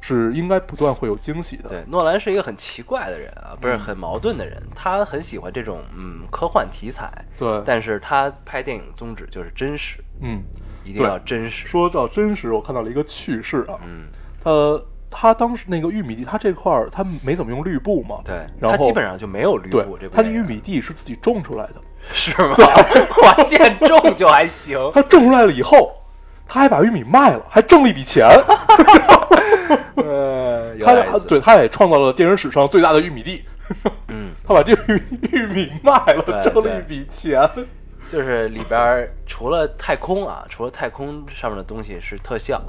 [0.00, 1.68] 是应该不断会有惊喜的。
[1.68, 4.62] 对，诺兰是一个很奇怪的人啊，不是嗯很矛盾的人。
[4.74, 10.42] 他很喜欢这种嗯科幻题材，对，但是他拍电影宗旨就是真实，嗯，
[10.86, 11.66] 一定要真实。
[11.66, 14.04] 说到真实，我看到了一个趣事啊，嗯，
[14.42, 21.74] 他他当时那个玉米地，他这块儿他没怎么用绿布嘛，对，然后他基本上就没有绿布这，部他的玉米地是自己种出来的，
[22.12, 22.54] 是吗？
[23.22, 24.78] 哇，现种就还行。
[24.94, 25.92] 他种出来了以后，
[26.46, 28.28] 他还把玉米卖了，还挣了一笔钱。
[29.96, 33.42] 呃， 有他对，他也创造了电影史上最大的玉米地。
[34.08, 37.50] 嗯，他把这个玉米玉米卖了，挣了一笔钱。
[38.10, 42.62] 就是里边除了太空啊，除了太空上面的东西是特效，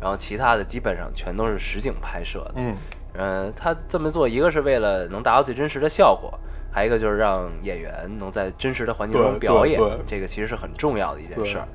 [0.00, 2.54] 然后其他的基本上全都是实景拍摄的。
[2.56, 2.76] 嗯，
[3.14, 6.32] 呃，他这么做，一个是为了能达到最真实的效果，
[6.72, 11.68] 还有一个就是让演员能在真实的环境中表演这个其实是很重要的一件事儿。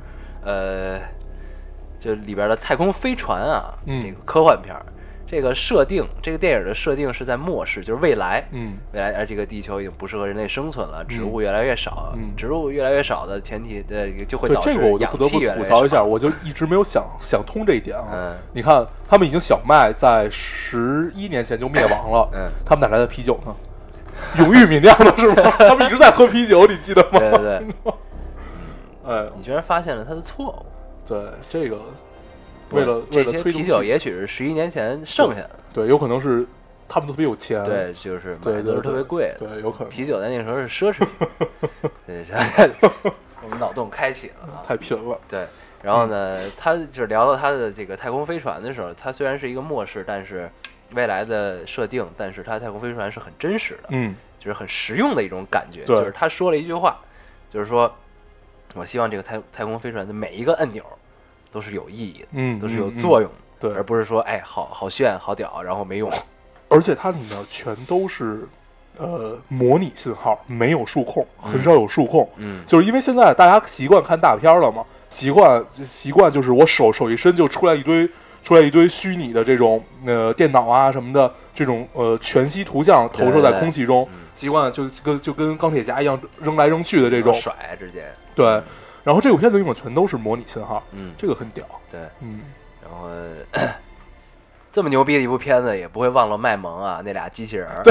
[0.43, 0.99] 呃，
[1.99, 4.85] 就里边的太空飞船啊，嗯这个科幻片儿，
[5.25, 18.05] 这个设定，这个电影的设定是在末世，就是未来，嗯未来，而这个地球已经不适合人类生存了，植嗯物越来越少，嗯植物越来越少的前提，呃，就会导致这个我就不得不吐槽一下，我就一直没有想想通这一点啊。
[18.11, 23.55] 嗯你看，他们已经小麦在十一年前就灭亡了，嗯他们哪来的啤酒呢？
[24.37, 25.51] 永玉米酿的是吗？
[25.57, 27.17] 他们一直在喝啤酒，你记得吗？
[27.17, 27.93] 对对对，
[29.07, 30.65] 哎，你居然发现了他的错误。
[31.05, 31.77] 对这个，
[32.73, 36.45] 为了这为了推动些啤酒，也许是十一年前剩下的，对，有可能是
[36.87, 39.47] 他们特别有钱，对，就是买对都是特别贵的。
[39.47, 41.29] 对，有可能啤酒在那个时候是奢侈品，
[42.05, 42.33] 对，这
[43.43, 44.63] 我们脑洞开启了啊。
[44.65, 45.19] 太贫了。
[45.27, 45.47] 对，
[45.81, 50.49] 然后呢，他就是聊到他的这个太空飞船的时候，他虽然是一个末世，但是
[50.93, 55.83] 未来的设定，但是他太空飞船是很真实的，嗯就是很实用的一种感觉。
[55.85, 56.99] 对就是他说了一句话，
[57.49, 57.93] 就是说，
[58.75, 60.83] 我希望这个太太空飞船的每一个按钮
[61.53, 63.73] 都是有意义的，嗯，都是有嗯作用的，对。
[63.73, 66.11] 而不是说哎好好炫好屌，然后没用。
[66.67, 68.47] 而且它里面全都是
[68.97, 72.27] 呃模拟信号，没有数控，很少有数控。
[72.37, 78.09] 嗯，就是因为现在大家习惯看大片了嘛，习惯习惯就是我手手一伸就出来一堆
[78.41, 84.19] 出来一堆虚拟的这种呃电脑啊什么的这种呃全息图像投射在空气中，嗯。
[84.35, 87.31] 习惯就跟就跟钢铁侠一样扔来扔去的这种。
[87.35, 88.59] 甩直接，对，
[89.03, 91.65] 然后这部片子用的全都是模拟信号，嗯，这个很屌。
[91.91, 92.41] 对，嗯，
[92.81, 93.07] 然后
[94.71, 97.83] 这么牛逼的一部片子，也不会忘了卖萌啊，那俩机器人儿，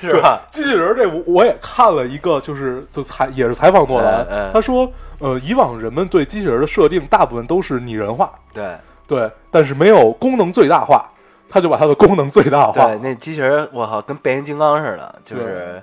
[0.00, 0.42] 是吧？
[0.50, 11.08] 机器人儿这我我也看了一个，就是就采也是采访诺兰，嗯嗯他说，呃，以往人们对机器人的设定大部分都是拟人化，对对，但是没有功能最大化，
[11.48, 12.72] 他就把它的功能最大化。
[12.72, 15.82] 对，那机器人儿，我靠，跟变形金刚似的，就是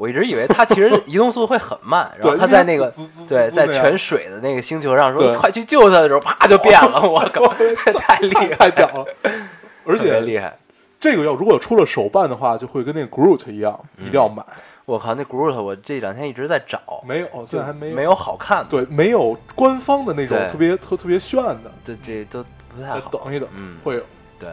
[0.00, 2.90] 我一直以为它其实 移动速度会很慢，然后对它在那个
[3.28, 7.46] 对在滋那样全水的那个星球上说对快去救它的时候，啪就变了， 我靠，
[7.92, 9.04] 太厉害，太屌了，
[9.84, 10.56] 而且厉害。
[10.98, 14.42] 这个要如果出了手办的话，就会跟那个 Groot 一样，嗯一定要买。
[14.86, 22.42] 我靠，那 Groot 我这两天一直在找，没有，现在还没有，没有好看的，对，没有官方的那种特别特特别炫的，这这都
[22.74, 23.10] 不太好。
[23.10, 24.02] 等一等，嗯，会有。
[24.38, 24.48] 对，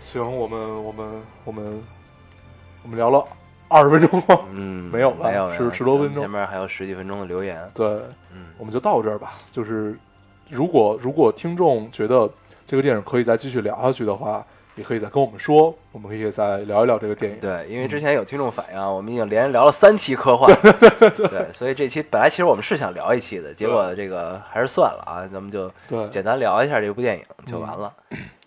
[0.00, 1.82] 行，我们我们我们
[2.82, 3.24] 我们聊了
[3.68, 5.28] 二十分钟吗，嗯，没有吧？
[5.28, 6.22] 没有，十十多分钟。
[6.22, 7.86] 前面还有十几分钟的留言，对，
[8.32, 8.46] 嗯。
[8.56, 9.34] 我们就到这儿吧。
[9.52, 9.96] 就是
[10.48, 12.28] 如果如果听众觉得
[12.66, 17.40] 这个电影可以再继续聊下去的话，也可以再跟我们说，我们可以再聊一聊这个电影。
[17.40, 20.52] 对，因为之前有听众反映啊，我们已经连聊了三期科幻，
[21.28, 27.92] 对，所以这期本来其实我们是想聊一期的，结果这个还是算了啊，咱们就对，简单聊一下这部电影就完了，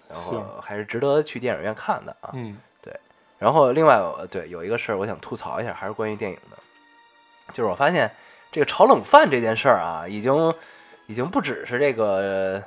[0.10, 2.32] 然后还是值得去电影院看的啊。
[2.34, 2.58] 嗯
[3.42, 6.58] 然后另外呃对有一个事儿我想吐槽一下，还是关于电影的，
[7.52, 8.12] 就是我发现
[8.52, 10.54] 这个炒冷饭这件事儿啊，已经
[11.08, 12.62] 已经不只是这个，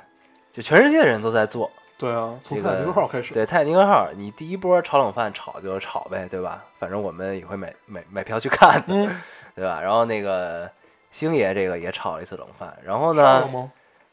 [0.51, 1.71] 就全世界的人都在做。
[1.97, 6.61] 对啊，从泰坦尼克号开始，对，泰坦尼克号，你第一波炒冷饭炒就炒呗，对吧？
[6.77, 9.21] 反正我们也会买买买票去看的，嗯，
[9.55, 9.79] 对吧？
[9.81, 10.69] 然后那个
[11.09, 13.41] 星爷这个也炒了一次冷饭，然后呢？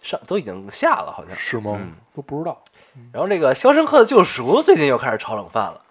[0.01, 1.92] 上都已经下了好像，是吗嗯？
[2.14, 2.62] 都不知道，
[3.12, 5.82] 然后这个《肖申克的救赎》最近又开始炒冷饭了，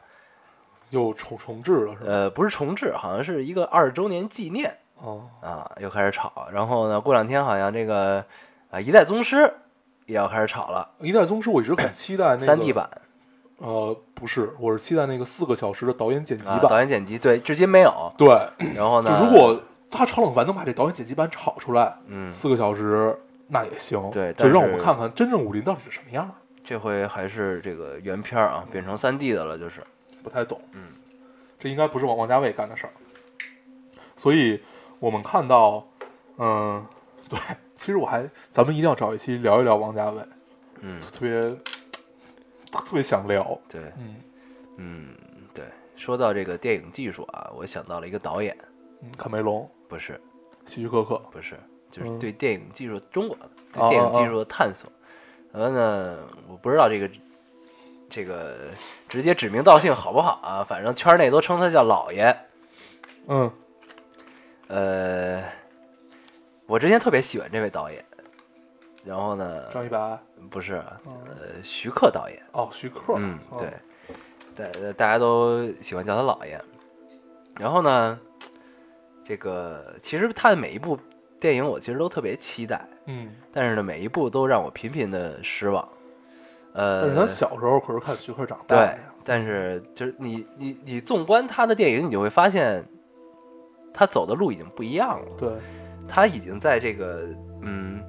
[0.91, 2.05] 又重重置了是吧？
[2.05, 6.47] 呃，不是重置，好像是一个二十周年纪念哦，啊，又开始炒。
[6.53, 8.23] 然后呢，过两天好像这个
[8.69, 9.35] 啊《一代宗师》
[10.05, 12.89] 也要开始炒了，一代宗师我一直很 期待那个三 D 版。
[13.57, 16.69] 呃，不是，我是期待那个四个小时的导演剪辑啊，版。
[16.69, 17.91] 导演剪辑对，至今没有。
[18.17, 18.27] 对，
[18.75, 23.15] 然后呢，就如果他炒冷饭能把这导演剪辑版炒出来，嗯，四个小时
[23.47, 24.09] 那也行。
[24.11, 26.29] 对就让我们看看真正武林到底是什么样。
[26.63, 29.81] 这回还是这个原片啊，变成三 D 的了，就是。
[30.23, 30.61] 不太懂。
[30.73, 30.87] 嗯，
[31.59, 32.93] 这应该不是王王家卫干的事儿。
[34.15, 34.61] 所以
[34.99, 35.87] 我们看到，
[36.37, 36.85] 嗯，
[37.27, 37.39] 对，
[37.75, 40.23] 其实我还，咱们一定要找一期聊一聊王家卫，
[40.81, 41.41] 嗯，特别
[42.71, 43.59] 特别想聊。
[43.67, 44.15] 对，嗯
[44.77, 45.15] 嗯，
[45.53, 45.65] 对。
[45.95, 48.57] 说到这个电影技术啊，我想到了一个导演，
[49.01, 50.19] 嗯，卡梅隆、不是，
[50.65, 51.59] 希区柯克，不是，
[51.91, 53.37] 就是嗯对电影技术中国
[53.71, 54.91] 对哦电影技哦术的探索。
[55.51, 57.07] 然后呢，我不知道这个
[58.11, 58.69] 这个
[59.07, 60.63] 直接指名道姓好不好啊？
[60.63, 62.37] 反正圈内都称他叫老爷。
[63.27, 63.49] 嗯
[64.67, 65.43] 呃，
[66.65, 68.03] 我之前特别喜欢这位导演，
[69.03, 70.19] 然后呢，张一白，
[70.49, 73.71] 不是，哦呃，徐克导演，哦，徐克，嗯，哦对，
[74.55, 76.59] 大大家都喜欢叫他老爷。
[77.57, 78.19] 然后呢，
[79.23, 80.97] 这个其实他的每一部
[81.39, 85.87] 电影我其实都特别期待，嗯，但是呢，每一部都让我频频的失望。
[86.73, 92.83] 呃，但是咱小时候可是看徐克长大对的呀，，但是就是你你你纵观他的电影，你就会发现，
[93.93, 95.25] 他走的路已经不一样了。
[95.37, 95.51] 对，
[96.07, 97.27] 他已经在这个
[97.61, 98.01] 嗯，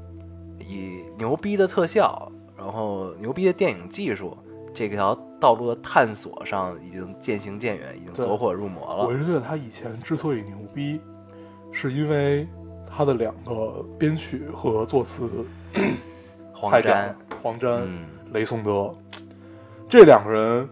[0.58, 4.36] 以牛逼的特效，然后牛逼的电影技术
[4.72, 9.04] 这条道路的探索上，已经渐行渐远，已经走火入魔了。
[9.04, 11.00] 我是觉得他以前之所以牛逼，
[11.72, 12.46] 是因为
[12.88, 15.28] 他的两个编曲和作词
[16.54, 18.94] 黄沾，， 黄沾、嗯，雷颂德
[19.88, 20.68] 这两个人，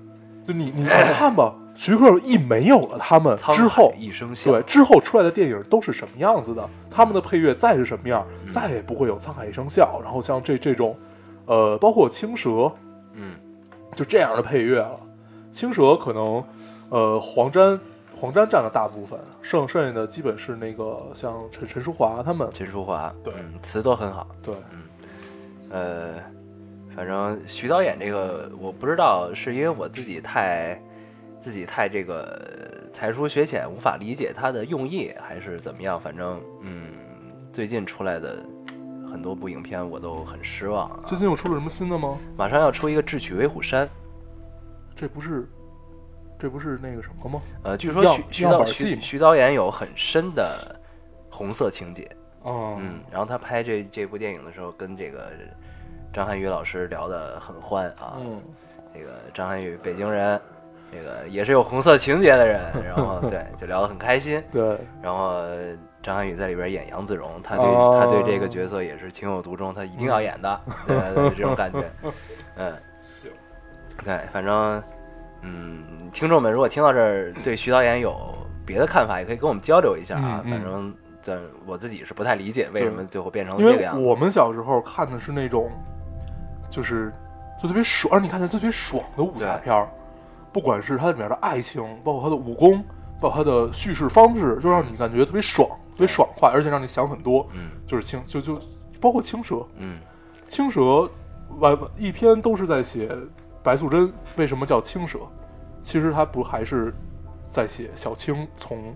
[0.46, 6.68] 就你你 看吧，徐克一没有了他们之后，一声笑，对之后出来的电影都是什么样子的？
[6.90, 10.96] 他们的配乐再是什么样，嗯再也不会有《沧海一声笑》，然后像这这种，
[11.46, 12.72] 呃，包括青蛇，
[13.14, 13.34] 嗯，
[13.94, 14.98] 就这样的配乐了。
[15.52, 16.42] 青蛇可能，
[16.90, 17.78] 呃，黄沾
[18.18, 24.28] 黄沾占了大部分，剩剩下的基本是那个像陈陈淑桦他们，陈淑桦，对嗯，词都很好。
[24.42, 24.54] 对，
[25.70, 26.14] 呃，
[26.94, 30.80] 反正徐导演这个我不知道是因为我自己太
[31.40, 35.98] 自己太这个才疏学浅，无法理解他的用意，还是怎么样。
[36.00, 36.88] 反正嗯，
[37.52, 38.44] 最近出来的
[39.10, 41.04] 很多部影片我都很失望、啊。
[41.06, 42.18] 最近又出了什么新的吗？
[42.36, 43.86] 马上要出一个《智取威虎山》，
[44.94, 45.48] 这不是，
[46.38, 47.40] 这不是那个什么吗？
[47.62, 50.78] 呃，据说徐徐导徐徐导演有很深的
[51.30, 52.10] 红色情节，
[52.44, 55.30] 嗯嗯，然后他拍这这部电影的时候，跟这个
[56.12, 58.40] 张涵予老师聊得很欢啊，嗯。
[58.92, 60.40] 这个张涵予北京人，
[60.92, 64.42] 这个也是有红色情节的人，然后 对，就聊得很开心。
[64.50, 65.44] 对，然后
[66.02, 67.96] 张涵予在里边演杨子荣，他对、哦。
[68.00, 71.84] 他对这个角色也是情有独钟，他一定要演的，对对对这种感觉，
[72.56, 73.30] 嗯，行，
[74.04, 74.82] 对，反正
[75.42, 80.42] 嗯，听众们如果听到这儿对徐导演有别的看法，也可以跟我们交流一下啊。
[80.44, 80.50] 嗯嗯。
[80.50, 80.94] 反正
[81.24, 84.00] 但我自己是不太理解为什么最后变成了这个样子。
[84.02, 85.70] 我们小时候看的是那种，
[86.70, 87.12] 就是
[87.60, 89.88] 就特别爽，让你看见特别爽的武侠片儿，
[90.52, 92.82] 不管是它里面的爱情，包括它的武功，
[93.20, 97.46] 包括它的叙事方式，就让你感觉特别爽，特别爽快，而且让你想很多。
[97.52, 97.70] 嗯。
[97.86, 98.58] 就是青就就
[99.00, 99.98] 包括青蛇，嗯。
[100.48, 101.10] 青蛇
[101.58, 103.10] 完一篇都是在写
[103.62, 105.18] 白素贞为什么叫青蛇，
[105.82, 106.94] 其实他不还是
[107.50, 108.94] 在写小青从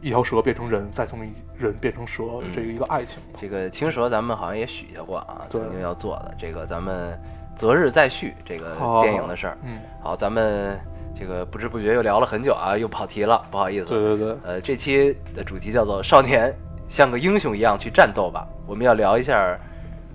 [0.00, 1.20] 一条蛇变成人，再从
[1.56, 3.38] 人变成蛇嗯这个一个爱情嘛。
[3.40, 7.18] 这个青蛇咱们好像也许下过啊，曾经要做的这个，咱们
[7.56, 9.58] 择日再续这个电影的事儿。
[9.64, 10.78] 嗯，好，咱们
[11.18, 13.86] 这个不知不觉又聊了很久啊，又跑题了，不好意思。
[13.86, 16.54] 对对对，呃，这期的主题叫做“少年
[16.88, 19.58] 像个英雄一样去战斗吧”，我们要聊一下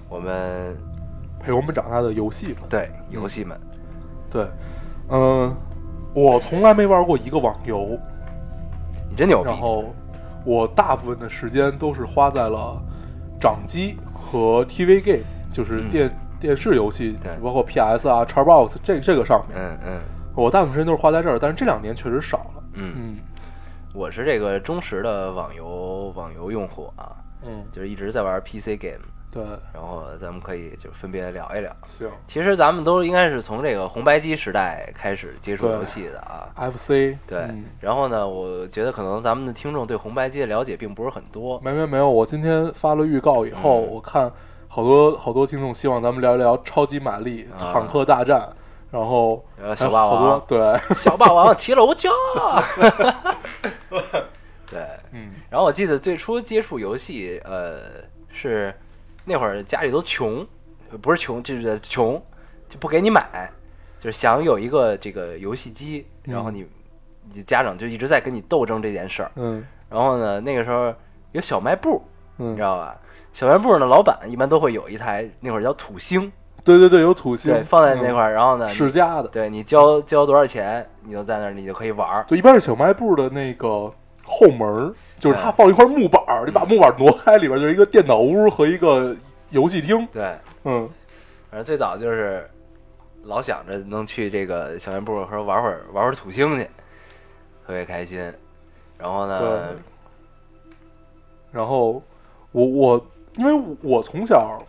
[0.08, 0.78] 我们
[1.40, 2.70] 陪我们长大的游戏们。
[2.70, 3.60] 对游戏们。
[4.32, 4.48] 对，
[5.10, 5.54] 嗯，
[6.16, 8.00] 我从来没玩过一个网游，
[9.10, 9.50] 你真牛逼！
[9.50, 9.94] 然后
[10.46, 12.82] 我大部分的时间都是花在了
[13.40, 15.90] 掌机和 TV game，就是嗯。
[15.90, 19.58] 电、电视游戏对，包括 PS 啊、Xbox 这这个上面。
[19.58, 20.02] 嗯嗯。
[20.36, 22.64] 我大部分时间都是花在这儿，但是这两年确实少了。
[22.74, 23.16] 嗯，嗯。
[23.94, 29.00] 我是这个忠实的网游网游用户啊，嗯，就是一直在玩 PC game，
[29.34, 29.44] 对，
[29.74, 31.76] 然后咱们可以就分别聊一聊。
[31.88, 32.08] 行。
[32.28, 36.48] 其实咱们都应该是从这个红白机时代开始接触游戏的啊。
[36.56, 37.66] ，FC 对，嗯。
[37.80, 41.60] 然后呢，我觉得可能咱们的听众对红白机的了解并不是很多。
[41.62, 43.88] 没没没有，我今天发了预告以后，嗯。
[43.88, 44.32] 我看
[44.68, 47.74] 好多好多听众希望咱们聊一聊超级玛丽、啊。
[47.74, 48.48] 坦克大战，
[48.92, 49.44] 然后
[49.76, 50.40] 小霸王。
[50.48, 52.12] 对， 小霸王骑楼驾。
[54.70, 54.80] 对，
[55.12, 55.32] 嗯。
[55.50, 57.80] 然后我记得最初接触游戏，呃，
[58.32, 58.74] 是
[59.26, 60.46] 那会儿家里都穷，
[60.92, 62.22] 呃不是穷就是穷，
[62.70, 63.50] 就不给你买，
[64.00, 66.68] 就是想有一个这个游戏机，然后你
[67.34, 69.32] 你家长就一直在跟你斗争这件事儿。
[69.36, 70.94] 嗯然后呢，那个时候
[71.34, 72.02] 有小卖部，
[72.38, 73.00] 你嗯知，道吧？
[73.32, 76.32] 小卖部呢，老板一般都会有一台，那会儿叫土星，
[76.64, 78.34] 对对对，有土星，对，放在那块儿，儿。
[78.34, 82.26] 然后呢，世家的，对你交交多少钱，你就在那儿，你就可以玩儿。
[82.28, 89.16] 对，一般是小卖部的那个后门儿，就是他放一块木板儿，你把木板挪开，里边就是一个电脑屋和一个
[89.52, 90.06] 游戏厅。
[90.08, 90.90] 对，嗯
[91.50, 92.46] 反正最早就是
[93.24, 96.66] 老想着能去这个小卖部和玩会儿玩会儿土星去，
[97.66, 98.20] 特别开心。
[98.98, 99.78] 然后呢对，
[101.54, 102.04] 然后
[102.52, 103.08] 我我
[103.38, 104.62] 因为我从小，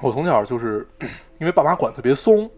[0.00, 0.84] 我从小就是
[1.38, 2.50] 因为爸妈管特别松，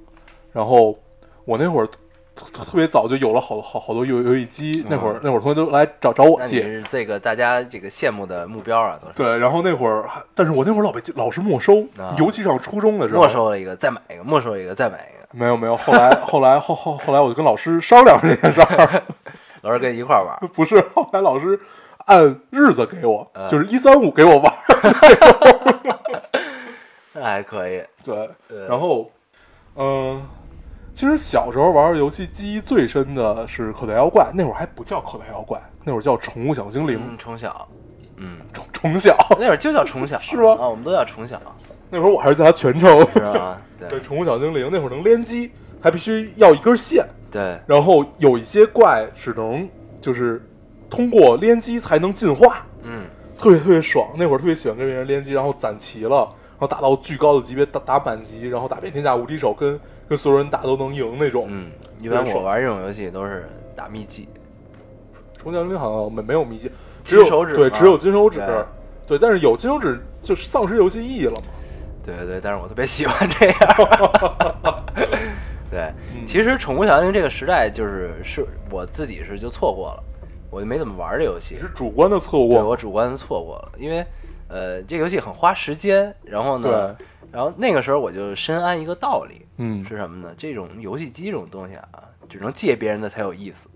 [0.53, 0.99] 然后
[1.45, 1.89] 我那会儿
[2.35, 6.63] 特别早就有了好好好多游游戏机，那会儿那会儿同学都来找找我借。
[6.63, 9.15] 是这个大家这个羡慕的目标啊，都是。
[9.15, 19.03] 对，然后那会儿还，但是我那会儿老被老师没收，啊尤其上初中的时候，没收了一个，再买一个，没收一个，再买一个，没有没有，后来后来后后后来我就跟老师商量这件事儿，
[19.63, 20.47] 老师跟你一块儿玩儿。
[20.55, 21.59] 不是，后来老师
[22.07, 24.65] 按日子给我，嗯就是一三五给我玩儿，
[27.15, 28.67] 那还可以，对，对。
[28.67, 29.09] 然后，
[29.77, 30.21] 嗯、
[30.95, 37.69] 其实小时候玩游戏记忆最深的是口袋妖怪，那会儿还不叫口袋妖怪，那会儿叫宠物小精灵，嗯，从小，
[38.17, 40.53] 嗯，宠 宠小，那会儿就叫从小，是吗？
[40.53, 41.41] 啊，我们都叫从小，
[41.91, 43.61] 那会儿我还是叫它全称，是吧？
[43.79, 45.51] 对， 对宠物小精灵那会儿能联机，
[45.83, 49.69] 还必须要一根线，对，然后有一些怪只能
[50.01, 50.41] 就是
[50.89, 53.05] 通过联机才能进化，嗯，
[53.37, 54.07] 特别特别爽。
[54.17, 56.19] 那会儿特别喜欢跟别人联机，然后攒齐了，
[56.53, 59.79] 然后打到巨高的级别，打打满级，然后打遍天下无敌手，跟
[60.09, 61.47] 跟所有人打都能赢那种。
[61.49, 64.29] 嗯，一般我玩这种游戏都是打秘籍，
[65.39, 66.71] 宠物小精灵好像没没有秘籍，
[67.03, 68.39] 只有金手指对，只有金手指。
[68.39, 68.65] 对
[69.07, 71.43] 对，但是有金手指就丧失游戏意义了嘛。
[72.05, 73.59] 对对对，但是我特别喜欢这样。
[75.71, 80.03] 对，嗯其实宠物小精灵这个时代就是是我自己是就错过了，
[80.51, 81.61] 我就没怎么玩这游戏你。
[81.61, 84.05] 是主观的错对过，我主观的错过了，因为
[84.49, 86.95] 呃这个游戏很花时间，然后呢，
[87.35, 90.33] 然后那个时候我就深谙一个道理，嗯，是什么呢？
[90.39, 91.89] 这种游戏机这种东西啊，
[92.29, 93.67] 只能借别人的才有意思。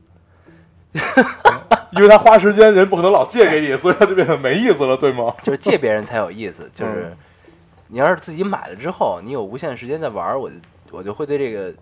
[1.92, 5.35] 因为他花时间，人不可能老借给你，所以他就变得没意思了，对吗？
[5.42, 6.71] 就是借别人才有意思。
[6.75, 7.16] 就是嗯
[7.90, 10.57] 你要是自己买了之后，你有无限时间在玩，我就
[10.90, 11.75] 我就会对这个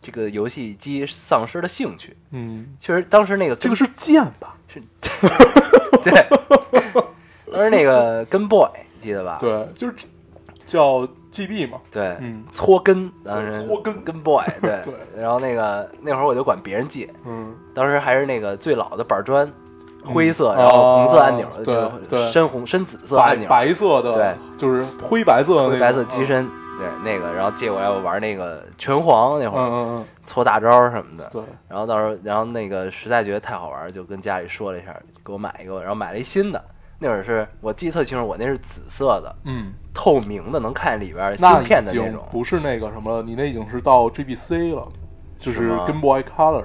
[0.00, 2.16] 这个游戏机丧失了兴趣。
[2.30, 4.56] 嗯，确实，当时那个这个是剑吧？
[4.68, 4.82] 是，
[6.02, 6.12] 对，
[7.52, 8.66] 当时那个跟 boy
[8.98, 9.36] 记得吧？
[9.38, 9.94] 对，就是
[10.66, 11.78] 叫 GB 嘛。
[11.90, 12.44] 对，嗯。
[12.52, 14.02] 搓根，当时搓根。
[14.04, 14.80] 跟 boy 对。
[14.84, 14.94] 对。
[15.20, 19.50] 然后那个那会儿我就管别人借，嗯，当时还是那个最老的板砖，
[20.04, 26.24] 灰色，嗯然后红色按钮，对对深红深紫色白按钮，白色的，对，就是灰白色的那个灰白色机。
[26.26, 26.48] 身，
[26.78, 36.62] 对那个，然后借过来我玩那个拳皇那嗯会儿嗯嗯，搓大招什么的，对，然后到时候然后那个实在觉得太好玩，就跟家里说了一下，给我买一个，然后买了一新的。
[36.98, 42.24] 那会儿是我记得特清楚，我那是紫色的，嗯，透明的，能看见里边那芯片的那种。
[42.30, 44.86] 不是那个什么了，你那已经是到 GBC 了，
[45.38, 46.64] 就是 Game Boy Color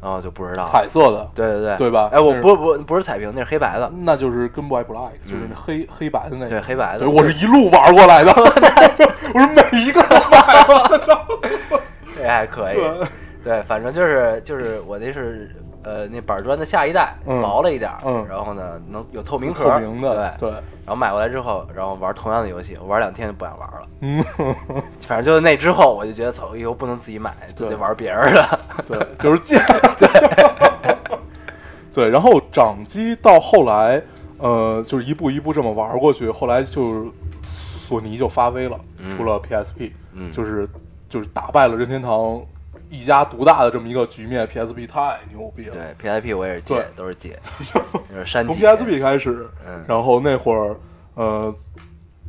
[0.00, 6.50] 然后就不知道彩色的，对对对，对吧哎，我不不不是彩屏，那是黑白的，那就是 Game Boy Black，就是那黑黑白的那个。
[6.50, 8.30] 对黑白的，我是一路玩过来的，
[9.34, 11.40] 我是每一个都买了。
[12.14, 12.76] 这还可以。
[13.42, 15.50] 对，反正就是就是我那是
[15.84, 23.86] 呃那板砖的下一代，嗯薄了一点儿，嗯然后呢能有透明壳，透明的，对，对，然后买过来之后，然后玩同样的游戏，我玩两天就不想玩了。
[24.00, 24.24] 嗯，
[25.00, 28.60] 反正就是那之后，我就觉得操，以后不能自己买，就得玩别人的。
[28.86, 29.62] 对，就是贱。
[29.98, 30.96] 对，
[31.94, 34.02] 对，然后掌机到后来，
[34.38, 37.10] 呃，就是一步一步这么玩过去，后来就是
[37.42, 40.68] 索尼就发威了，嗯出了 PSP，嗯就是
[41.08, 42.40] 就是打败了任天堂
[42.94, 45.76] 一家独大的这么一个局面，PSP 太牛逼了。
[45.98, 47.38] 对，PSP 我也是借对，都是借，
[48.10, 49.84] 就是删从 PSP 开始，嗯。
[49.88, 50.76] 然后那会儿，
[51.14, 51.54] 呃，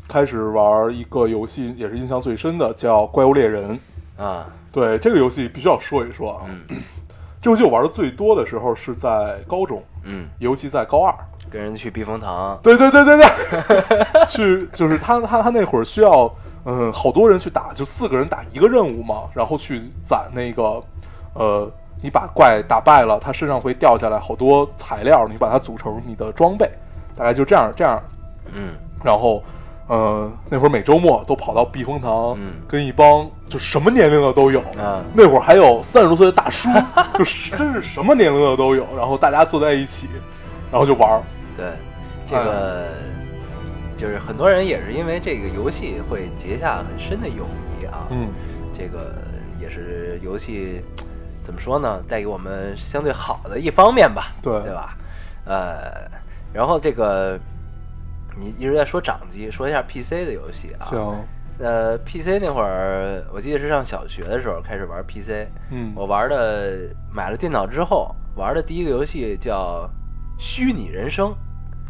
[0.08, 3.80] 开始玩一个游戏，也是印象最深的，叫《怪物猎人》。
[4.24, 6.82] 啊，对这个游戏必须要说一说啊，嗯。
[7.42, 11.14] 这游戏我玩的最多的时候是在高中，嗯，尤其在高二。
[11.48, 16.30] 跟人去避风塘，对对对对对， 去就是他他他那会儿需要，
[16.66, 20.84] 嗯，好多人去打，就四个人打一个任务嘛，然后去攒那个，
[21.34, 26.70] 呃，你把怪打败了，他身上会掉下来好多材料，你把它组成你的装备，
[27.16, 28.02] 大概就这样这样，
[28.54, 29.42] 嗯然后。
[29.88, 34.60] 呃，那会儿每周末都跑到避风塘，嗯跟一帮就什么年龄的都有。
[34.80, 36.68] 嗯那会儿还有三十多岁的大叔，
[37.20, 38.84] 就是真是什么年龄的都有。
[38.98, 40.10] 然后大家坐在一起，
[40.72, 41.22] 然后就玩儿。
[41.56, 41.68] 对，
[42.26, 42.88] 这个
[43.98, 47.46] 就是很多人也是因为这个游戏会结下很深的友
[47.80, 48.08] 谊啊。
[48.10, 48.30] 嗯，
[48.78, 49.14] 这个
[49.60, 50.82] 也是游戏
[51.44, 54.98] 怎么说呢，带给我们相对好的一方面吧，对对吧？
[55.46, 56.10] 呃，
[56.54, 57.40] 然后这个
[58.38, 60.86] 你一直在说掌机，说一下 PC 的游戏啊。
[60.86, 61.24] 行，
[61.60, 69.90] 呃，PC 那会儿我记得是上小学的时候开始玩 PC，嗯，我玩的买了电脑之后玩的第一个游戏叫
[70.42, 71.30] 《虚拟人生》。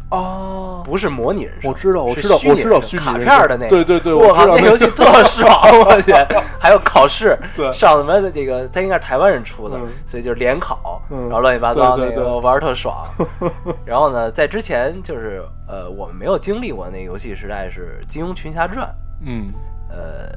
[0.08, 5.50] 啊，不是模拟人生，我知道，我是知道，虚拟我知道卡虚拟人片的那个，对对对，我靠，那游戏特爽，
[5.80, 6.12] 我去，
[6.60, 7.72] 还有考试，对。
[7.72, 11.22] 上什么的这个，他应该是台湾人出的嗯，所以就是联考，嗯。
[11.22, 13.04] 然后乱七八糟对对对那个玩儿特爽。
[13.84, 18.86] 然后呢，在之前就是呃，我们没有经历过那游戏时代是《金庸群侠传》，
[19.24, 19.52] 嗯。
[19.88, 20.28] 呃，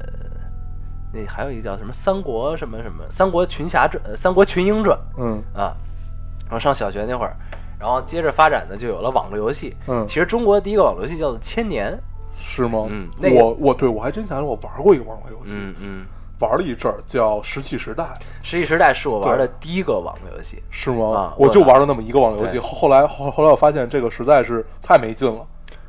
[1.12, 5.74] 那还有一个叫什么《三国什么什么三国群侠传》呃，《三国群英传嗯》啊。
[6.46, 7.36] 然后上小学那会儿，
[7.80, 9.74] 然后接着发展的就有了网络游戏。
[9.88, 11.92] 嗯其实中国第一个网络游戏叫做《千年》。
[12.42, 12.86] 是吗？
[12.90, 16.06] 嗯那个我我对我还真想起来，我玩过一个网络游戏，嗯嗯，
[16.38, 18.04] 玩了一阵儿，叫《石器时代》，
[18.42, 20.62] 石器时代是我玩的第一个网络游戏。
[20.70, 21.10] 是吗？
[21.14, 25.46] 啊我就玩了那么一个网络游戏，后后来后后来我发现这个实在是太没劲了，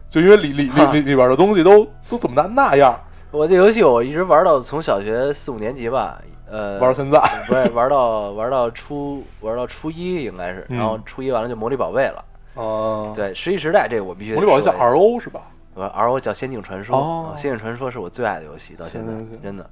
[0.10, 3.00] 就因为里里里里里边的东西都都怎么那那样，
[3.32, 6.20] 我这游戏我一直玩到从小学四五年级吧，
[6.52, 7.20] 呃，玩到现在。
[7.48, 12.26] 不是玩到玩到初玩到初一应该是，嗯然后初一完了就魔力宝贝了。
[12.56, 15.42] 哦，对，石器时代这个我必须得魔力宝贝叫说一下 RO 是吧？
[15.74, 19.68] 我 R O 叫《仙境传说》仙境传说》是我最爱的游戏，到现在真的。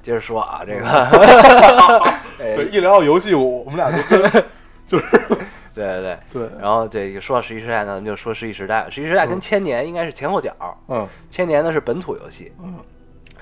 [0.00, 0.86] 接着说啊，这个，
[2.40, 4.44] 哎对，一聊到游戏，我我们俩就跟
[4.86, 5.04] 就是
[5.74, 6.18] 对对对。
[6.32, 8.86] 对，然后这个说到石器时代呢，咱们就说石器时代。
[8.90, 10.50] 石器时代跟嗯千年应该是前后脚，
[10.88, 12.74] 嗯千年呢是本土游戏，嗯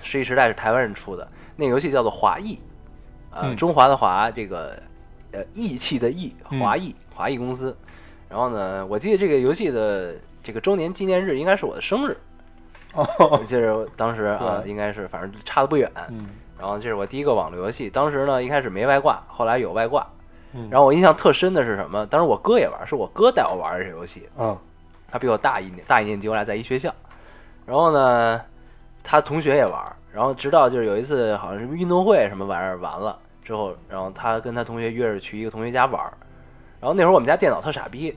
[0.03, 1.27] 石器时代是台湾人出的，
[1.57, 2.59] 那个游戏叫做华裔，
[3.31, 4.81] 呃，嗯中华的华，这个
[5.33, 7.77] 呃义气的义，嗯华裔，华裔公司。
[8.29, 12.17] 然后呢，我记得这个游戏的这个周年纪念日应该是我的生日，
[12.95, 15.91] 哦我记得当时啊，应该是反正差的不远。
[16.09, 16.29] 嗯
[16.59, 20.07] 然后这是我第一个网络游戏，当时呢一开始没外挂，后来有外挂。
[20.53, 22.05] 嗯，然后我印象特深的是什么？
[22.07, 24.29] 当时我哥也玩，是我哥带我玩的这游戏。
[24.37, 24.57] 嗯
[25.11, 26.95] 他比我大一年，大一年级，我俩在一学校。
[27.67, 28.41] 然后呢，
[29.03, 36.13] 他同学也玩儿，然后直到就是有一次好像是运动会什么玩意儿完了之后，然后他跟他同学约着去一个同学家玩儿。
[36.81, 38.17] 然后那会儿我们家电脑特傻逼，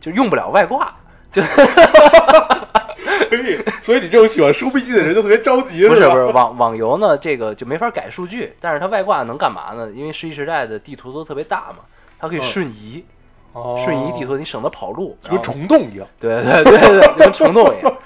[0.00, 0.92] 就用不了外挂，
[1.30, 9.88] 就所以所以你这种喜欢收笔记的人就特别着急， 不是不是网网游呢，这个就没法改数据，但是它外挂能干嘛呢？
[9.92, 11.84] 因为世纪时代的地图都特别大嘛，
[12.18, 13.04] 它可以嗯瞬移，
[13.52, 16.06] 哦瞬移地图你省得跑路，就跟虫洞一样。
[16.18, 17.96] 对对对对，就跟虫洞一样。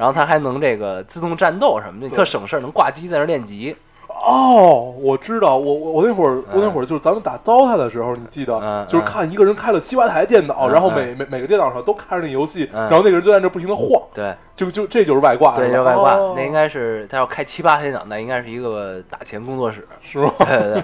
[0.00, 3.76] 然后它还能这个自动战斗什么的，特省事儿，能挂机在那儿练级。
[4.08, 12.88] 哦，我知道，我我我那会儿我那会儿就是咱们打 DOTA 的时候，你记得，嗯就是看一个人开了七八台电脑，嗯然后每每每个电脑上都开着那游戏，嗯。
[12.88, 14.34] 然后那个人就在那不停的晃，对。
[14.56, 16.32] 就就这就是外挂，对，是外挂，哦。
[16.34, 19.86] 那应该是他要开七八台电脑，那应该是一个打钱工作室。
[20.00, 20.32] 是吗？
[20.38, 20.82] 对对对。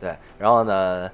[0.00, 0.16] 对。
[0.38, 1.10] 然后呢，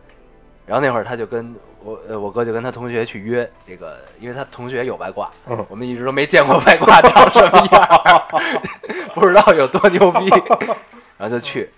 [0.65, 8.23] 然后那会儿他就跟我呃我哥就跟他同学去约这个，因为他同学有外挂，嗯我们一直都没见过外挂长什么样儿，
[9.15, 10.29] 不知道有多牛逼，
[11.17, 11.71] 然后就去。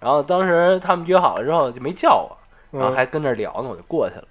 [0.00, 2.36] 然后当时他们约好了之后就没叫我，
[2.70, 4.24] 然后嗯还跟那聊呢，我就过去了。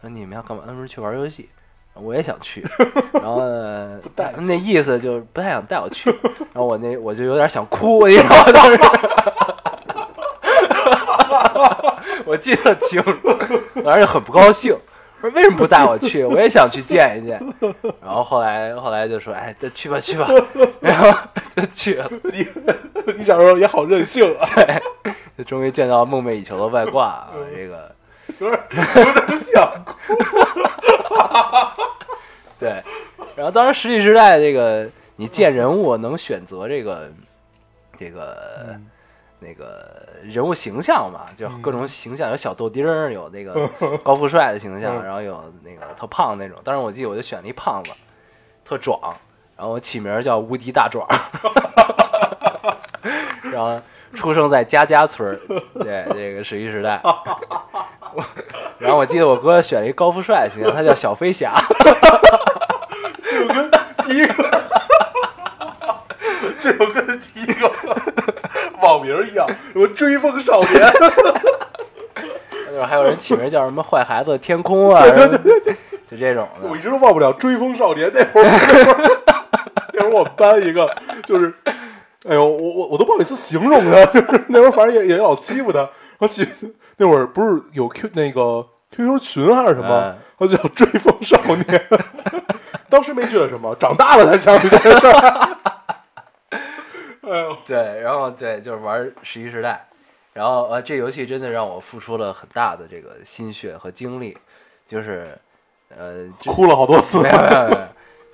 [0.00, 0.64] 说你们要干嘛？
[0.66, 1.48] 他们说去玩游戏，
[1.94, 2.66] 我也想去。
[3.12, 6.10] 然后呢带那意思就不太想带我去。
[6.52, 8.52] 然后我那我就有点想哭，你知道吗？
[8.52, 8.78] 当时
[12.24, 13.12] 我记得清楚，
[13.84, 14.76] 当时就很不高兴。
[15.20, 16.24] 说为什么不带我去？
[16.24, 17.40] 我也想去见一见。
[18.00, 20.28] 然后后来后来就说，哎，再去吧去吧，
[20.80, 21.16] 然后
[21.54, 22.10] 就去了。
[22.24, 22.44] 你
[23.16, 24.82] 你小时候也好任性啊，对，
[25.38, 27.30] 就终于见到梦寐以求的外挂啊！
[27.54, 27.94] 这个
[28.40, 28.60] 有点
[28.96, 29.94] 有点想哭。
[32.58, 32.82] 对，
[33.36, 37.12] 然后当时实际时代这个你见人物能选择这个
[37.96, 38.76] 这个、
[39.42, 43.68] 那个人物形象嘛，就各种形象，有小豆丁儿，有那个
[44.04, 46.56] 高富帅的形象， 嗯然后有那个特胖那种。
[46.62, 47.92] 当时我记得我就选了一胖子，
[48.64, 48.98] 特壮，
[49.56, 51.06] 然后我起名叫无敌大壮，
[53.52, 53.80] 然后
[54.14, 55.40] 出生在家家村儿，
[55.80, 57.00] 对这个十一时代。
[58.14, 58.22] 我
[58.78, 61.54] 然后我记得我哥选了一高富帅的形象，他叫小飞侠。
[63.24, 63.70] 就跟
[64.04, 64.62] 第一个，
[66.60, 67.72] 这就跟第一个
[68.82, 70.92] 网名一样，什么追风少年，
[72.68, 75.76] 就是还有人起名叫什么“坏孩子天空”啊，对对对对，
[76.08, 76.68] 就这种的。
[76.68, 79.10] 我一直都忘不了追风少年那会儿，那会儿
[79.94, 80.88] 那会儿我们班一个
[81.24, 81.52] 就是，
[82.28, 85.88] 哎呦，我我我都不好意思形容他，就是那会儿反正也也老欺负他，然
[86.20, 86.46] 后起
[86.96, 88.64] 那会儿不是有 Q 那个
[88.94, 91.82] QQ 群还是什么嗯，他就叫追风少年，
[92.88, 95.48] 当时没觉得什么，长大了才想起这个事儿。
[97.64, 99.86] 对，然后对，就是玩《十一时代》，
[100.32, 104.36] 然后呃，这游戏真的让我付出了很大的这个心血和精力，
[104.86, 105.38] 就是
[105.88, 107.28] 呃，就哭了好多次没。
[107.28, 107.78] 有没有没有，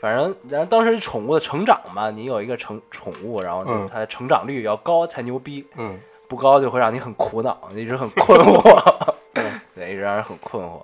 [0.01, 5.99] 反正然后当时宠物的成长嘛，你有一个成宠物，然后它的成长率要高才牛逼，嗯
[6.29, 8.95] 不高就会让你很苦恼，一直很困惑，
[9.35, 10.83] 嗯对，一直让人很困惑。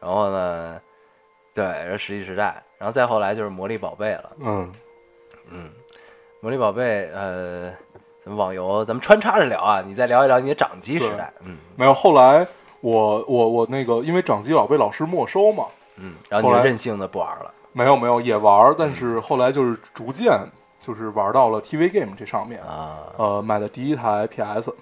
[0.00, 0.80] 然后呢，
[1.52, 4.72] 对，然后石器时代，然后再后来就是魔力宝贝了，嗯
[5.50, 5.70] 嗯，
[6.40, 7.70] 魔力宝贝，呃，
[8.24, 11.92] 咱们网游咱们穿插着聊啊，你再聊一聊你的掌机时代，嗯没有。
[11.94, 12.46] 后来
[12.80, 15.66] 我我我那个因为掌机老被老师没收嘛，
[15.96, 20.38] 嗯，然后你就任性的不玩了，没有没有也玩，但是后来就是逐渐
[20.80, 22.60] 就是玩到了 TV Game 这上面。
[22.62, 24.74] 啊，呃，买的第一台 PS。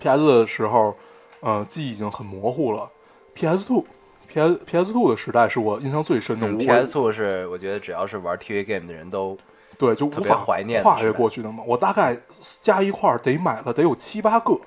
[0.00, 0.94] PS 的时候，
[1.40, 2.88] 呃，记忆已经很模糊了。
[3.34, 3.84] PS Two。
[4.28, 4.92] P.S.
[4.92, 6.46] Two 的时代是我印象最深的。
[6.58, 9.38] ，PS Two 是我觉得只要是玩 TV game 的人都
[9.78, 11.62] 对，就无法怀念跨越过去的嘛。
[11.66, 12.16] 我大概
[12.60, 14.58] 加一块儿得买了得有七八个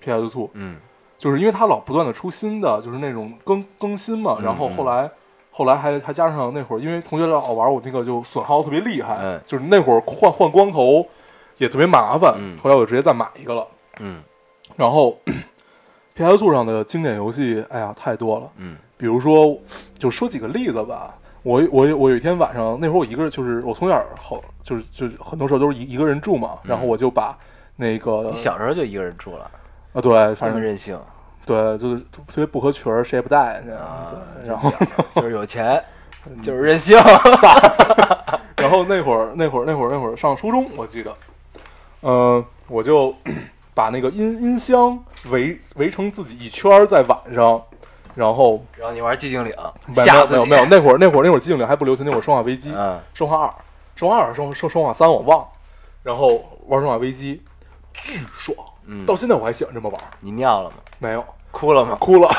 [0.00, 0.76] PS Two，嗯
[1.16, 4.36] 就是因为它老不断的出新的，就是那种更更新嘛。
[4.38, 5.10] 嗯然后后来
[5.50, 11.04] 后来还还加上那会儿，因为同学老玩，我那个就损耗特别厉害，嗯就是那会儿换换光头
[11.56, 12.34] 也特别麻烦。
[12.38, 13.66] 嗯后来我就直接再买一个了。
[13.98, 14.22] 嗯
[14.76, 15.18] 然后
[16.14, 18.50] PS Two 上的经典游戏，哎呀太多了。
[18.58, 19.56] 嗯比如说，
[19.98, 21.14] 就说几个例子吧。
[21.42, 27.36] 我我我有一天晚上，那会儿我一个人，就是我从小好，就是就是很多时候都是一一个人住嘛，然后我就把
[27.76, 29.50] 那个你小时候就一个人住了，
[29.92, 30.98] 啊对，这反正么任性
[31.46, 34.12] 对，就是特别不合群儿，谁也不带，啊
[34.42, 34.70] 对，然后
[35.14, 35.82] 就是有钱，
[36.42, 36.98] 就是任性，
[38.56, 41.16] 然后那会儿那会儿那会儿那会儿上初中，我记得，
[42.02, 43.14] 嗯、我就
[43.74, 44.98] 把那个音音箱
[45.30, 47.62] 围围成自己一圈儿，在晚上，
[48.18, 49.54] 然后然后你玩寂静岭，
[49.86, 53.54] 没有没有没有，那会儿那会儿那会儿寂静岭还不流行，那会儿生化危机，嗯生化二、
[53.94, 55.46] 生化二、生生生化三我忘了，
[56.02, 57.40] 然后玩生化危机，
[57.94, 60.74] 巨爽，嗯到现在我还喜欢这么玩，你尿了吗？
[60.98, 61.96] 没有哭了吗？
[62.00, 62.28] 哭了，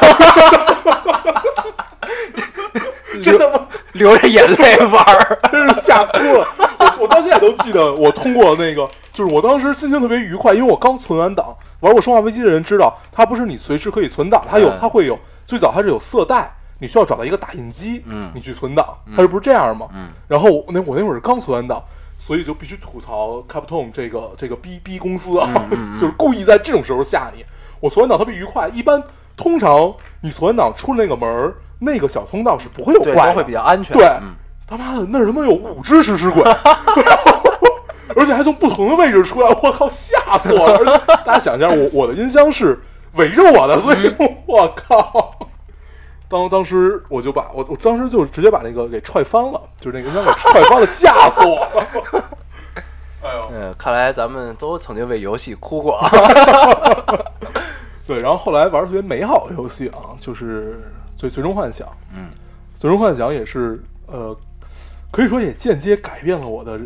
[3.23, 3.65] 真的吗？
[3.93, 6.45] 流着眼泪玩儿，真是吓哭了。
[6.77, 11.55] 我我到现在都记得，我通过那个，就是我当时心情特别愉快，因为我刚存完档。
[11.79, 15.17] 玩过《生化危机》的人知道，它不是你随时可以存档，它有嗯它会有
[15.49, 18.85] 最早它是有色带，你需要找到一个打印机，嗯你去存档，
[19.15, 19.87] 它是不是这样吗？
[19.95, 21.81] 嗯然后我那我那会儿刚存完档，
[22.19, 25.49] 所以就必须吐槽 Capcom 这个这个逼逼公司啊，
[25.99, 27.43] 就是故意在这种时候吓你。
[27.79, 29.01] 我存完档特别愉快，一般
[29.35, 29.91] 通常
[30.21, 33.97] 你存完档出了那个门儿，那个小通道是不会有，怪会比较安全。
[33.97, 34.35] 对嗯
[34.67, 36.43] 他妈的，那儿他妈有五只食尸鬼，
[38.15, 40.97] 而且还从不同的位置出来，我靠，吓死我了！
[41.25, 42.79] 大家想一下，我我的音箱是
[43.13, 44.13] 围着我的，所以
[44.45, 45.35] 我靠。
[46.27, 52.29] 当当时我就把我我当时就直接把那个给踹翻了，就是那个音箱给踹翻了， 吓死我了！
[53.23, 55.99] 哎呦，嗯，看来咱们都曾经为游戏哭过。
[58.05, 60.79] 对，然后后来玩特别美好的游戏啊，就是
[61.17, 62.29] 最最终幻想，嗯
[62.77, 64.35] 最终幻想也是呃，
[65.11, 66.79] 可以说也间接改变了我的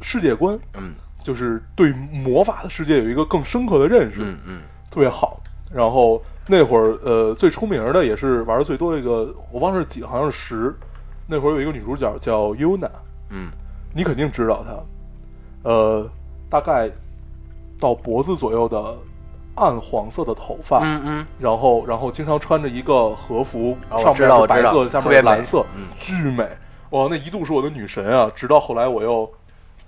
[0.00, 0.92] 世界观，嗯
[1.22, 4.60] 就是对魔法的世界有一个更深刻的认识，嗯嗯
[4.90, 5.40] 特别好。
[5.72, 10.74] 然后那会儿呃最出名的也是玩的最多的一个，我忘了是几，好像是十。
[11.26, 12.90] 那会儿有一个女主角叫 Yuna，
[13.30, 13.50] 嗯
[13.94, 16.06] 你肯定知道她，呃，
[16.50, 16.90] 大概
[17.80, 18.96] 到脖子左右的
[19.54, 26.46] 暗黄色的头发，嗯嗯，然后然后经常穿着一个和服，哦上知道我知道面是白色，下特别美面是蓝色，嗯巨美。
[26.90, 28.30] 哇，那一度是我的女神啊！
[28.34, 29.30] 直到后来我又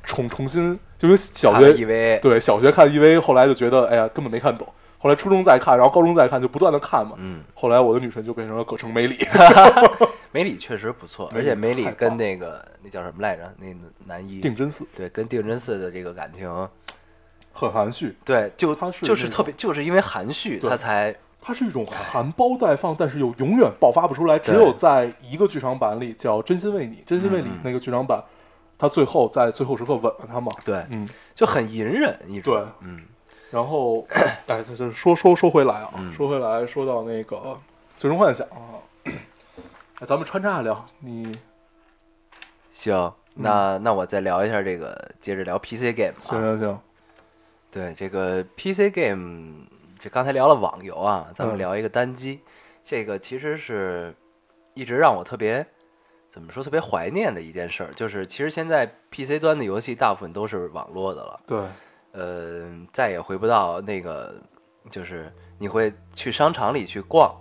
[0.05, 4.67] 重重新，就跟小学对小学看 EV，后来就觉得哎呀根本没看懂。
[5.05, 7.13] 后来初中再看，然后高中再看，就不断的看嘛。
[7.19, 9.19] 嗯，后来我的女神就变成了葛城美里。
[10.33, 13.43] 美里确实不错，而且美里跟那个那叫什么来着？
[13.59, 13.67] 那
[14.07, 16.49] 男一定真寺对，跟定真寺的这个感情，
[17.53, 24.39] 很含蓄，对，就他是就是特别，就是因为含蓄，对他才它是一种含苞待放，但是又永远爆发不出来。
[24.39, 28.25] 只有在一个剧场版里叫《真心为你》，《真心为你嗯》那个剧场版，
[28.79, 30.51] 他最后在最后时刻吻了他嘛。
[30.65, 32.51] 对，嗯，就很隐忍一直。
[32.51, 32.99] 对嗯
[33.55, 34.05] 然后，
[34.49, 36.13] 哎，这这说说说回来啊，嗯。
[36.13, 37.37] 说回来，说到那个
[37.97, 38.59] 《最终幻想》啊，
[39.07, 39.15] 哎，
[40.05, 41.39] 咱们穿插聊，你
[42.73, 46.43] 行，那那我再聊一下这个，接着聊 PC game 吧行啊。
[46.43, 46.81] 行行，
[47.71, 49.67] 对，这个 PC game，
[50.01, 52.41] 这刚才聊了网游啊，咱们嗯聊一个单机，
[52.85, 54.13] 这个其实是
[54.75, 55.65] 一直让我特别
[56.29, 61.41] 怎么说特别怀念的一件事儿，就是其实现在 PC 端的游戏大部分都是网络的了。
[61.47, 61.61] 对，
[62.15, 64.41] 呃，再也回不到那个，
[64.89, 67.35] 就是你会去商场里去逛，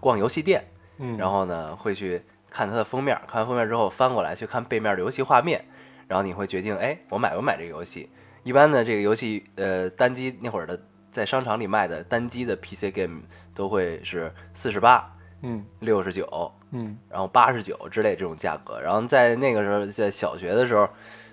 [0.00, 0.64] 逛游戏店，
[0.98, 2.20] 嗯，然后呢会去
[2.50, 5.64] 看它的封面，看完封面之后翻过来去看背面的游戏画面，
[6.08, 8.10] 然后你会决定，哎，我买不买这个游戏？
[8.42, 10.80] 一般的这个游戏，呃，单机那会儿的
[11.12, 13.22] 在商场里卖的单机的 PC game
[13.54, 18.80] 都会是四十八、嗯六十九，嗯然后八十九之类这种价格。
[18.80, 20.88] 然后在那个时候，在小学的时候，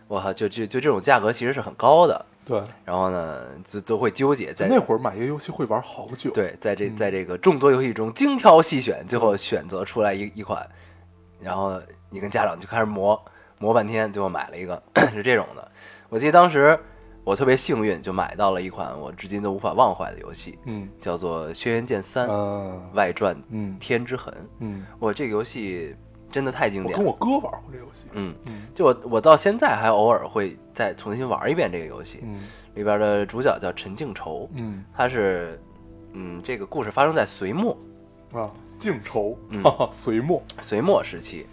[0.07, 2.25] 我靠，就就就这种价格其实是很高的。
[2.45, 6.95] 对，然后呢，就都会纠结在那会儿买一个游戏会玩好久。，对，在这嗯。
[6.95, 10.67] 在这个众多游戏中精挑细选，最后选择出来一一款，
[11.39, 13.19] 然后你跟家长就开始磨
[13.59, 14.81] 磨半天，最后买了一个
[15.13, 15.71] 是这种的。
[16.09, 16.77] 我记得当时
[17.23, 20.89] 我特别幸运，就买到了一款我至今都无法忘怀的游戏，嗯。
[20.99, 23.77] 叫做《轩辕剑三嗯外传嗯。
[23.79, 24.33] 天之痕》。
[24.59, 25.95] 嗯，我这个游戏
[26.33, 28.07] 真的太经典了，跟我哥玩过这游戏。
[28.11, 32.19] 嗯，嗯就我我到现在还偶尔会再重新玩一遍这个游戏。
[32.23, 32.41] 嗯
[32.73, 35.61] 里边的主角叫陈靖仇，嗯他是
[36.13, 37.77] 嗯，这个故事发生在隋末。
[38.33, 40.41] 啊，靖仇嗯，隋末。
[40.59, 41.45] 隋末时期，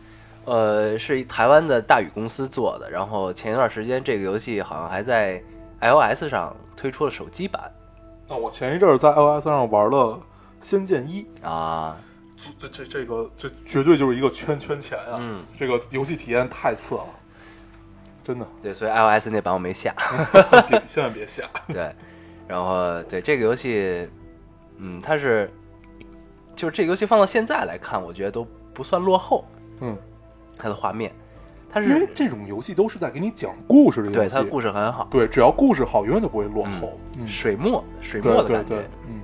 [0.47, 2.91] 呃，是一台湾的大宇公司做的。
[2.91, 5.43] 然后前一段时间，这个游戏好像还在
[5.83, 7.71] iOS 上推出了手机版
[8.27, 9.99] 那我前一阵儿在 iOS 上玩了
[10.63, 11.99] 《仙剑一》，啊，
[12.61, 15.19] 这这这个这绝对就是一个圈圈钱啊！
[15.19, 17.05] 嗯，这个游戏体验太次了，
[18.25, 19.95] 真的，对，所以 iOS 那版我没下。
[20.69, 21.45] 别千万别下。
[21.69, 21.95] 对，
[22.49, 24.09] 然后对这个游戏，
[24.79, 25.51] 嗯，它是
[26.57, 29.45] 就是这个游戏放到现在来看，我觉得都不算落后，
[29.81, 29.97] 嗯，
[30.57, 31.13] 它的画面，
[31.71, 36.99] 它是因为这种游戏都是在给你讲故事的游戏，对它的故事很好，对，只要故事好，永远都不会落后。
[37.19, 38.69] 嗯，水墨水墨的感觉。
[38.69, 39.20] 对对，嗯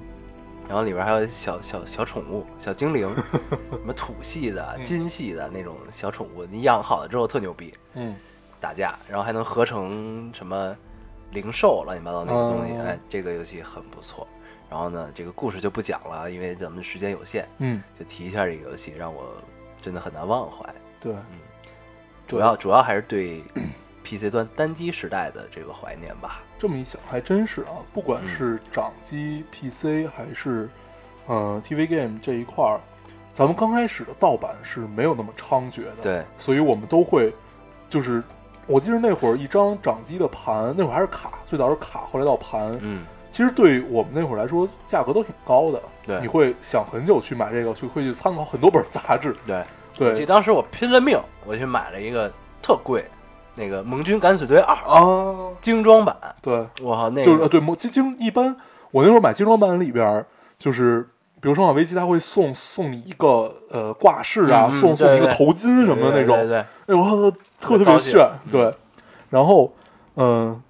[0.69, 3.09] 然后里边还有小小小宠物、小精灵，
[3.71, 8.17] 什么土系的、嗯金系的那种小宠物，你养好了之后特牛逼，嗯
[8.61, 10.77] 打架，然后还能合成什么
[11.31, 14.27] 灵兽乱七八糟那个东西，哦哎，这个游戏很不错。
[14.69, 19.37] 然后呢，这个故事就不讲了，因为咱们时间有限，嗯，就提一下这个游戏，让我
[19.81, 20.69] 真的很难忘怀。
[20.99, 21.15] 对，
[22.27, 23.45] 主要主要还是对
[24.03, 26.41] PC 端单机时代的这个怀念吧。
[26.59, 30.69] 这么一想还真是啊，不管嗯是掌机、PC 还是
[31.29, 32.81] 嗯、呃 TV game 这一块儿，
[33.33, 36.03] 咱们刚开始的盗版是没有那么猖獗的。
[36.03, 37.33] 对，所以我们都会，
[37.89, 38.23] 就是
[38.67, 42.79] 我记得那会儿一张掌机的盘，那会儿还是卡，最早是卡，后来到盘。
[42.81, 45.83] 嗯，其实对于我们那会儿来说，价格都挺高的。
[46.07, 49.37] 对你会想很久去买这个，去会去参考很多本杂志。
[49.47, 49.63] 对。
[49.99, 52.31] 我记得对当时我拼了命，我去买了一个
[52.61, 53.03] 特贵，
[53.57, 58.55] 那个《盟军敢死队二》啊，精装版，对，我靠，那个就是呃对，精精一般，
[58.91, 60.25] 我那时候买精装版里边，
[60.59, 61.03] 就是
[61.41, 68.73] 比如说《生化危机》，它会送送你一个呃挂饰啊，送送你一个头巾什么的那种对，对哎，我，特特别炫，嗯对。
[69.31, 69.73] 然后，
[70.15, 70.63] 嗯、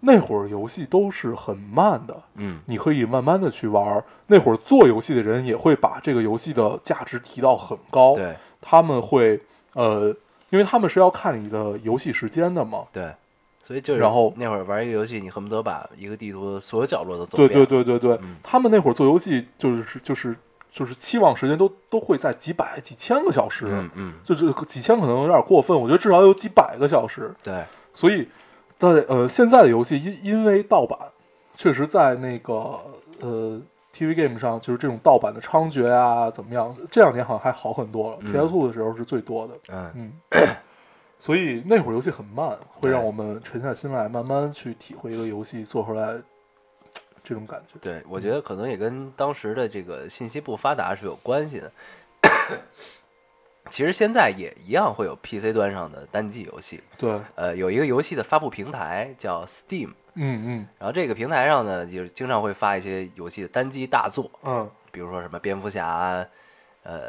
[0.00, 4.02] 那会儿游戏都是很慢的，嗯，你可以慢慢的去玩。
[4.26, 8.34] 那会儿做游戏的人也会把这个游戏的价值提到很高，对。
[8.60, 9.40] 他们会
[9.74, 10.14] 呃，
[10.54, 12.84] 因为他们是要看你的游戏时间的嘛。
[12.92, 13.12] 对，
[13.64, 20.36] 所以就是然后那会儿玩一个游戏，你恨不得把一个地图的所有角落都走对遍，对对对对，嗯他们那会儿做游戏就是就是
[20.70, 27.34] 就是期望时间都都会在几百几千个小时，嗯嗯，就是几千可能有点过分，我觉得至少有几百个小时。
[27.42, 28.28] 对，所以，
[28.78, 30.96] 在呃现在的游戏因因为盗版，
[31.56, 32.80] 确实在那个
[33.20, 33.60] 呃
[33.94, 36.76] TV game 上就是这种盗版的猖獗啊，怎么样？
[36.90, 38.18] 这两年好像还好很多了。
[38.22, 39.92] 嗯 PS 2的时候是最多的，嗯
[40.30, 40.46] 嗯。
[41.18, 46.20] 所以那会儿游戏很慢，会让我们沉下心来，慢慢去体会一个游戏做出来
[47.22, 47.78] 这种感觉。
[47.80, 51.72] 对，我觉得可能也跟当时的这个信息不发达是有关系的。
[53.70, 66.26] 其实现在也一样会有 PC 端上的单机游戏，对，呃，有一个游戏的发布平台叫 Steam，嗯嗯然后这个平台上呢，就是经常会发一些游戏的单机大作，嗯比如说什么蝙蝠侠啊，
[66.84, 67.00] 呃，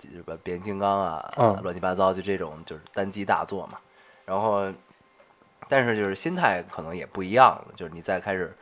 [0.00, 3.78] 什么变形金刚啊，嗯乱七八糟，就这种就是单机大作嘛。
[4.24, 4.72] 然后，
[5.68, 8.56] 但是就是心态可能也不一样了，就是你再开始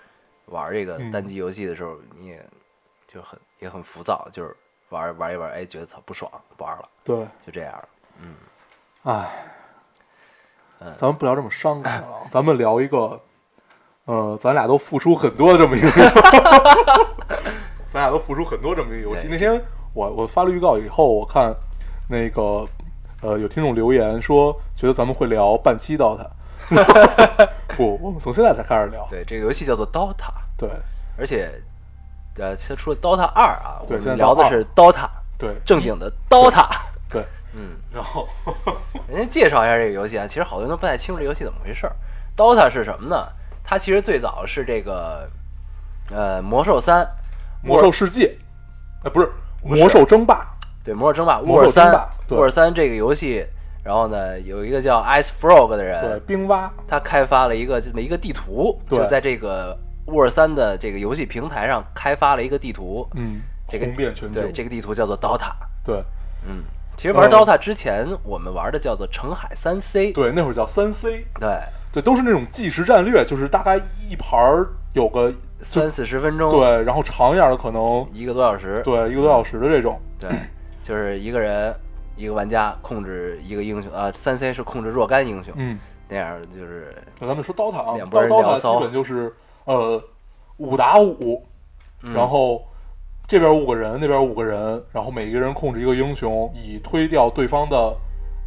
[0.47, 2.45] 玩这个嗯单机游戏的时候，你也
[3.07, 4.57] 就很也很浮躁，就是
[4.89, 7.17] 玩玩一玩，哎，觉得操不爽，不玩了，对，
[7.47, 7.89] 就这样了。
[8.23, 8.35] 嗯，
[9.05, 9.45] 唉，
[10.81, 13.21] 嗯咱们不聊这么伤感了，咱们聊一个，
[14.07, 15.91] 呃，咱俩都付出很多的这么一个，
[17.93, 19.29] 咱俩都付出很多这么一个游戏。
[19.31, 19.61] 那天
[19.93, 21.55] 我我发了预告以后，我看
[22.09, 22.67] 那个
[23.23, 26.27] 呃有听众留言说，觉得咱们会聊半期 DOTA，
[27.77, 29.07] 不，我们从现在才开始聊。
[29.09, 30.71] 对，这个游戏叫做 DOTA，对
[31.19, 31.53] 而且
[32.37, 36.67] 呃，其实除了 DOTA 二啊，我对现在们聊的是 DOTA 对正经的 DOTA。
[37.11, 37.25] 对，
[37.55, 38.27] 嗯， 然后
[39.09, 41.95] 人家介绍一下这个游戏啊，其实好多人都不太清楚这游戏怎么回事儿。
[42.37, 43.27] DOTA 是什么呢？
[43.65, 45.29] 它其实最早是这个
[46.11, 47.07] 呃魔兽三、
[47.63, 48.35] 魔兽世界，
[49.05, 49.31] 哎，不是
[49.63, 50.47] 魔兽争霸，
[50.83, 53.47] 对魔兽争霸、魔兽沃尔三争霸、对沃尔三这个游戏，
[53.85, 65.53] 然后呢有一个叫 Ice Frog 的人对，人，冰蛙，他开发了一个这么一个地图，对就在这个沃尔三的这个游戏平台上开发了一个地图，嗯，这个红遍全球对，，这个地图叫做 DOTA。
[65.85, 66.03] 对
[66.47, 66.63] 嗯，
[66.97, 70.13] 其实玩嗯 DOTA 之前，我们玩的叫做澄海三 C。
[70.13, 71.61] 对，那会儿叫三 C，对，
[71.93, 73.77] 对，都是那种计时战略，就是大概
[74.09, 78.81] 一盘儿有个三四十分钟，，对，然后长一点的可能一个多小时。
[78.85, 80.31] 对一个多小时的这种，对，
[80.83, 81.75] 就是一个人
[82.17, 85.79] 一个玩家控制一个英雄啊，三 C 是控制若干英雄，嗯，
[86.09, 89.33] 那样就是那咱们说 DOTA 啊两拨人刀聊骚 DOTA 基本就是
[89.65, 90.03] 呃
[90.59, 91.45] 五打五，
[92.03, 92.63] 嗯然后
[93.27, 97.97] 这边五个人，那边五个人，然后每一个人控制一个英雄，以推掉对方的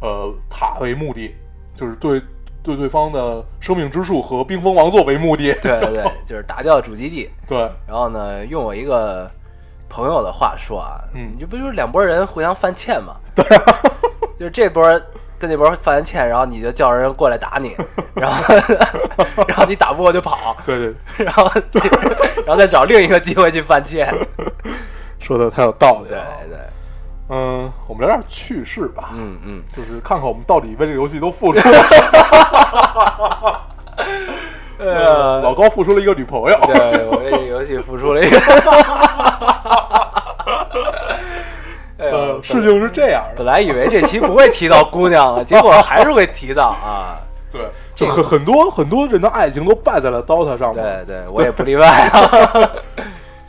[0.00, 1.34] 呃塔为目的，
[1.74, 2.20] 就是对
[2.64, 5.52] 对对方的生命之树和冰封王座为目的。
[5.62, 7.30] 对对 对，就是打掉主基地。
[7.46, 9.30] 对然后呢，用我一个
[9.88, 13.14] 朋友的话说啊，嗯你这不就是两拨人互相犯欠吗？
[13.36, 13.44] 对
[14.40, 14.82] 就是这波
[15.38, 17.76] 跟那波犯完欠，然后你就叫人过来打你，
[18.14, 18.54] 然后
[19.46, 21.50] 然后你打不过就跑，对对，然后
[22.46, 24.12] 然后再找另一个机会去犯欠。
[25.18, 26.26] 说的太有道理对了。
[26.48, 26.58] 对，
[27.28, 29.10] 嗯，我们聊点趣事吧。
[29.14, 33.60] 嗯嗯，就是看看我们到底为这个游戏都付出了什么。
[34.76, 38.38] 呃老高付出了一个女朋友，对我为这个游戏付出了一个。
[41.96, 47.20] 哎呦呃，事情是这样的，本来以为这期不会提到姑娘了，结果还是会提到啊。
[47.50, 47.62] 对，
[47.94, 52.70] 就很很多很多人的爱情都败在了 DOTA 上面，对对，我也不例外啊。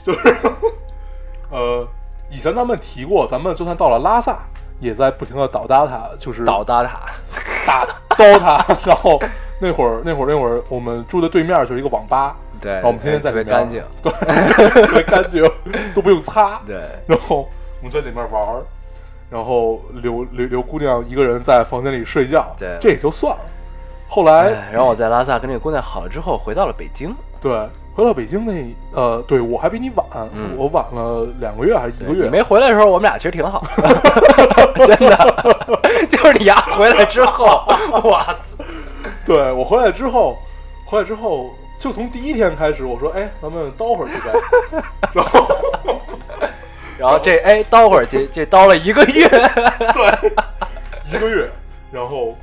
[0.03, 0.38] 就是，
[1.49, 1.88] 呃，
[2.30, 4.39] 以前咱们提过，咱们就算到了拉萨，
[4.80, 7.01] 也在不停的倒 DOTA，就是倒搭塔，
[7.65, 9.19] 打 DOTA，然后
[9.59, 13.84] 那会儿那会儿那会儿我们住的对面就是一个网吧，对，然后我们天天在里面特别干净。
[14.01, 14.11] 对，
[14.84, 15.43] 特别干净，
[15.93, 17.47] 都不用擦，对，然后
[17.80, 18.63] 我们在里面玩儿，
[19.30, 23.41] 然后留留留姑娘一个人在房间里睡觉，对这也就算了。
[24.07, 27.15] 后来，哎然后我在拉萨跟这个姑娘好了之后，回到了北京。
[27.41, 27.51] 对，
[27.96, 32.26] 回到北京那，呃，对我还比你晚，嗯我晚了两个月还是一个月？
[32.26, 33.64] 你没回来的时候，我们俩其实挺好，
[34.76, 35.56] 真的。
[36.10, 37.64] 就是你丫回来之后，
[38.04, 38.64] 我操！
[39.26, 40.38] 对我回来之后，
[40.86, 44.84] 回来之后就从第一天开始，我说，哎，咱们叨会儿去呗。
[45.14, 45.48] 然后，
[47.00, 49.26] 然后这哎叨会儿去，这叨了一个月。
[49.30, 50.32] 对，
[51.14, 51.50] 一个月，
[51.91, 52.36] 然后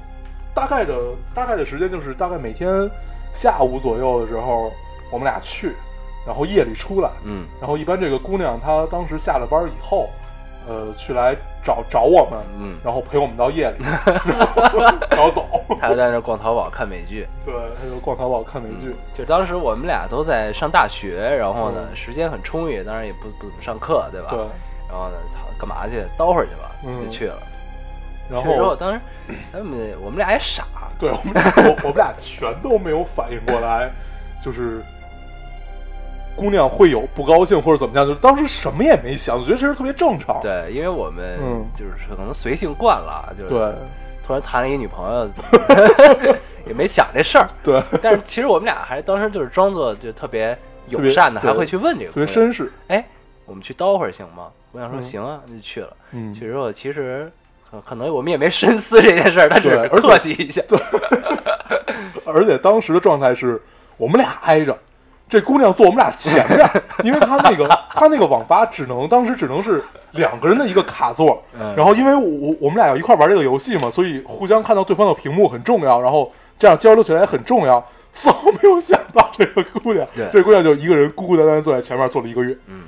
[0.54, 0.94] 大概的
[1.34, 2.90] 大概的时间就是大概每天
[3.34, 4.72] 下午左右的时候，
[5.12, 5.76] 我们俩去，
[6.26, 10.08] 然后夜里出来，嗯，然后一般这个姑娘她当时下了班以后，
[10.66, 15.46] 呃，去来找找我们，嗯然后陪我们到夜里， 然后然后走，
[15.80, 17.26] 她就在那逛淘宝看美剧。
[17.44, 24.28] 对，她就逛淘宝看美剧，就当时我们俩都在上大学，然后呢嗯时间很充裕，当然也不不怎么上课，对吧？
[24.30, 24.38] 对，
[24.88, 26.02] 然后呢，操，干嘛去？
[26.16, 27.36] 叨会儿去吧，嗯就去了。
[28.30, 29.00] 然后，后当时
[29.52, 30.64] 咱们我们俩也傻，
[30.98, 33.90] 对我们俩我我们俩全都没有反应过来，
[34.42, 34.80] 就是。
[36.36, 40.38] 姑娘会有不高兴或者怎么样，就当时什么也没想，我觉得这是特别正常。
[40.40, 43.72] 对，因为我们嗯就是可能随性惯了，就是对
[44.26, 45.28] 突然谈了一女朋友，
[46.66, 47.48] 也没想这事儿。
[47.62, 50.56] 对， 但是其实我们俩还当时就是装作就特别
[50.88, 52.72] 友善的，还会去问这个特别绅士。
[52.88, 53.04] 哎，
[53.46, 54.48] 我们去叨会儿行吗？
[54.72, 55.94] 我想说嗯行啊，那就去了。
[56.12, 57.30] 嗯去之后其实
[57.70, 60.62] 可可能我们也没深思这件事儿，他只是客气一下。
[60.66, 60.78] 对
[62.24, 63.60] 而且当时的状态是
[63.96, 64.76] 我们俩挨着，
[65.32, 66.70] 这姑娘坐我们俩前面，
[67.02, 77.82] 因为她那个她那个网吧只能当时只能是两个人的一个卡座，嗯然后因为我我我们俩要一块玩这个游戏嘛，所以互相看到对方的屏幕很重要，然后这样交流起来也很重要。
[78.12, 82.54] 丝毫没有想到这个姑娘，对这姑娘就一个人孤孤单单坐在前面坐了一个月。
[82.66, 82.82] 嗯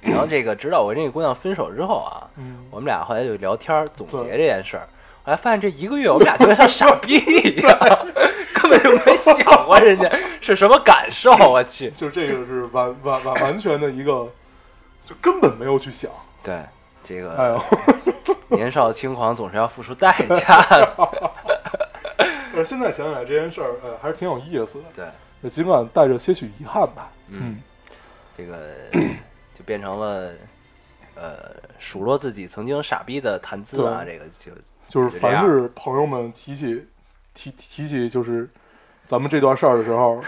[0.00, 4.88] 然后这个直到我跟这个姑娘分手之后啊，嗯我们俩后来就聊天总结这件事儿，
[5.22, 7.78] 后来发现这一个月我们俩就跟像傻逼一样，
[8.68, 9.34] 根本就没想
[9.66, 10.10] 过人家
[10.40, 11.32] 是什么感受。
[11.32, 14.28] 我去，就这个是完完完完全的一个，
[15.04, 16.10] 就根本没有去想。
[16.42, 16.62] 对
[17.02, 17.62] 这个哎呦，
[18.56, 20.94] 年少轻狂总是要付出代价的。
[22.52, 24.84] 但是现在想起来这件事儿，呃，还是挺有意思的。
[24.96, 25.06] 对，
[25.40, 27.10] 那尽管带着些许遗憾吧。
[27.28, 27.60] 嗯，
[28.36, 28.74] 这个
[29.54, 30.32] 就变成了
[31.14, 34.50] 呃数落自己曾经傻逼的谈资啊，这个就
[34.88, 36.84] 就是凡是朋友们提起
[37.38, 38.48] 提提起就是
[39.06, 40.20] 咱们这段事儿的时候，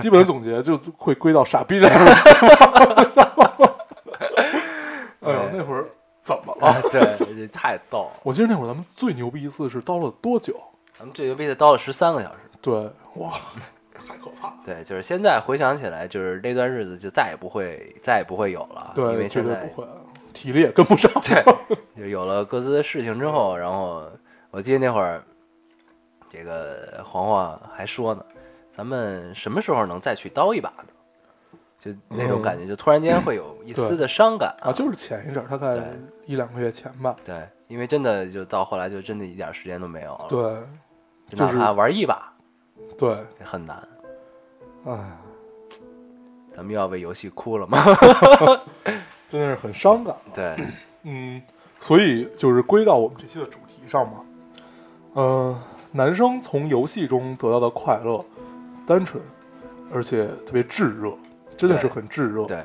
[0.00, 2.30] 基本总结就会归到“傻逼”这两个字。
[5.20, 5.84] 哎呦，那会儿
[6.20, 6.82] 怎么了？
[6.90, 8.20] 对，这太逗了。
[8.24, 10.60] 我记得那会儿咱们最牛逼一次是叨了多久？
[10.98, 12.38] 咱们最牛逼的叨了十三个小时。
[12.60, 12.74] 对，
[13.14, 13.32] 哇，
[14.06, 14.54] 太可怕了。
[14.64, 18.92] 对，就是现在回想起来，就是那段日子就再也不会，再也不会有了。
[18.96, 19.88] 因对，为现在不会，
[20.32, 21.10] 体力也跟不上。
[21.22, 21.44] 对，
[21.96, 24.04] 就有了各自的事情之后，然后
[24.50, 25.22] 我记得那会儿，
[26.36, 28.24] 这个黄黄还说呢，
[28.70, 30.86] 咱们什么时候能再去刀一把呢？
[31.78, 35.84] 就那种感觉，就突然间会有一丝的伤感啊，就是前一阵儿，大概对
[36.26, 37.14] 一两个月前吧。
[37.24, 42.32] 对，因为真的就到后来就真的一点时间都没有了，对哪怕玩一把
[42.98, 43.76] 对，也很难。
[44.86, 45.16] 哎，
[46.56, 47.78] 咱们又要为游戏哭了吗？
[49.28, 50.16] 真的是很伤感。
[50.34, 50.56] 对，
[51.02, 51.40] 嗯，
[51.78, 54.24] 所以就是归到我们这期的主题上嘛。
[55.14, 55.60] 嗯、
[55.96, 58.22] 男生从游戏中得到的快乐，
[58.86, 59.22] 单纯，
[59.90, 61.16] 而且特别炙热，
[61.56, 62.44] 真的是很炙热。
[62.44, 62.58] 对，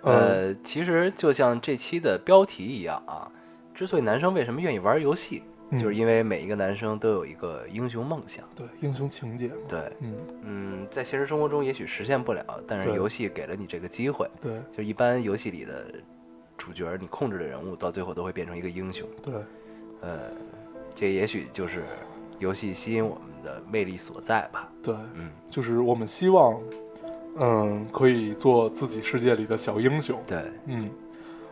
[0.00, 3.30] 呃，呃，其实就像这期的标题一样啊，
[3.74, 8.42] 之所以男生为什么愿意玩游戏，嗯就是因为每一个男生都有一个英雄梦想。
[8.56, 9.50] 对英雄情节。
[9.68, 14.26] 对，嗯，嗯，在现实生活中也许实现不了，但是游戏给了你这个机会。
[14.40, 15.92] 对就一般游戏里的
[16.56, 19.06] 主角，你控制的人物，到最后都会变成一个英雄。
[19.22, 19.34] 对
[20.00, 20.18] 呃，
[20.94, 21.84] 这也许就是
[22.42, 24.68] 游戏吸引我们的魅力所在吧。
[24.82, 26.60] 对，嗯，就是我们希望，
[27.38, 30.18] 嗯，可以做自己世界里的小英雄。
[30.26, 30.90] 对，嗯，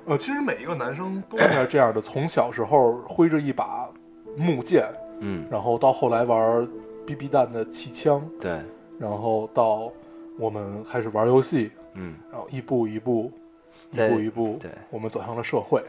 [0.07, 3.89] 呃，其实每一个男生都应该是这样的，从小时候挥着一把
[4.37, 4.85] 木剑，
[5.21, 6.69] 嗯，然后到后来玩
[7.07, 8.61] BB 弹的气枪，对，
[8.99, 9.91] 然后到
[10.39, 13.33] 我们开始玩游戏，嗯，然后一步一步，
[13.93, 15.83] 一步一步，对我们走向了社会。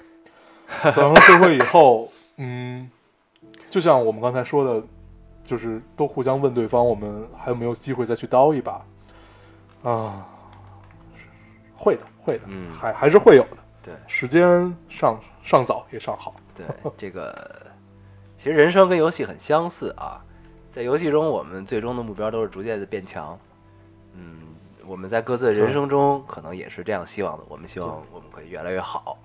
[0.84, 2.90] 走向了社会以后，嗯，
[3.72, 4.86] 就像我们刚才说的，
[5.46, 8.86] 就是都互相问对方，我们还有没有机会再去刀一把？
[9.82, 10.28] 啊，
[11.78, 13.58] 会的，会的，嗯还还是会有的。
[13.82, 16.36] 对，时间尚尚早也尚好。
[16.54, 16.66] 对，
[16.98, 17.34] 这个
[18.38, 20.22] 其实人生跟游戏很相似啊，
[20.70, 23.40] 在游戏中，我们最终的目标都是逐渐的变强。
[24.14, 24.40] 嗯，
[24.86, 27.44] 我们在各自的人生中，可能也是这样希望的。
[27.48, 29.18] 我们希望我们可以越来越好。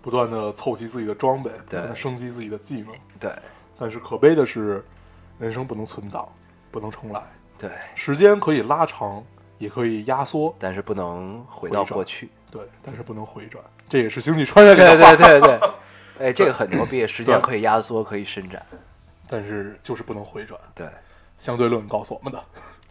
[0.00, 2.94] 不断的凑齐自己的装备，不对升级自己的技能。
[3.18, 3.32] 对，
[3.78, 4.84] 但是可悲的是，
[5.38, 6.28] 人生不能存档，
[6.70, 7.22] 不能重来。
[7.58, 9.22] 对，时间可以拉长，
[9.58, 12.28] 也可以压缩，但是不能回到过去。
[12.50, 13.62] 对，但是不能回转。
[13.88, 15.70] 这也是星际穿越里对的话，对对对，
[16.28, 18.64] 哎，这个很牛逼，时间可以压缩，可以伸展。
[19.28, 20.60] 但是就是不能回转。
[20.74, 20.88] 对，
[21.38, 22.42] 相对论告诉我们的，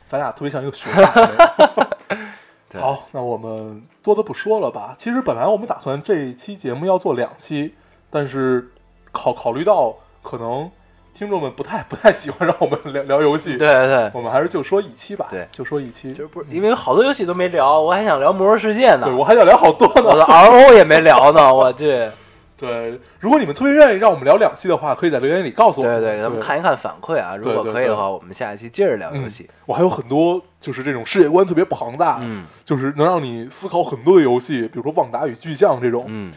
[0.08, 1.88] 咱俩特别像一个学霸。
[2.70, 4.94] 对好，那我们多的不说了吧。
[4.98, 7.76] 其实本来我们打算这一期节目要做两期，
[8.10, 8.72] 但是
[9.12, 9.96] 考考虑到
[10.26, 10.70] 可能
[11.14, 15.28] 听众们不太不太喜欢让我们聊聊游戏，对对，我们还是就说一期吧。
[15.30, 16.12] 对就说一期。
[16.14, 20.10] 就不是因为好多游戏都没聊，我还想聊《魔兽世界》呢对，我还想聊好多呢。
[20.10, 22.10] 我的 RO 也没聊呢， 我去。
[22.58, 26.02] 对，如果你们特别愿意让我们聊两期的话，可以在留言里告诉我们。
[26.02, 29.50] 对对，咱们看一看反馈啊，如果可以的话，我们下一期接着聊游戏。
[29.66, 36.32] 我还有很多就是这种世界观特别庞大，嗯就是能让你思考很多的游戏，比如说《旺达与巨像》这种，嗯，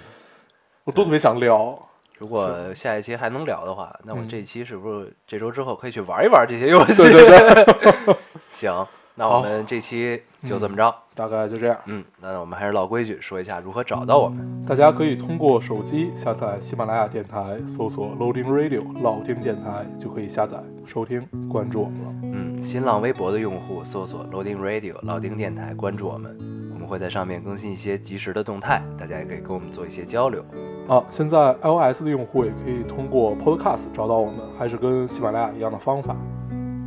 [0.84, 1.78] 我都特别想聊。
[2.18, 7.02] 如果下一期还能聊的话，那我嗯这一期是不是这周之后可以去玩一玩这些游戏？
[7.02, 8.16] 对对
[8.50, 10.94] 行，那我们这期就这么着。
[11.14, 11.76] 大概就这样。
[11.86, 14.64] 嗯，那我们还是老规矩，说一下如何找到我们。
[14.64, 22.14] 大家可以通过手机下载喜马拉雅电台，搜索 Loading Radio 老丁电台，就可以下载收听，关注我们了。
[22.22, 26.38] 嗯，新浪微博的用户搜索 Loading Radio 老丁电台，关注我们，
[26.72, 30.44] 我们会在上面更新一些及时的动态，大家也可以跟我们做一些交流。
[30.88, 36.16] 啊，现在 iOS 的用户也可以通过 Podcast 找到我们，还是跟喜马拉雅一样的方法。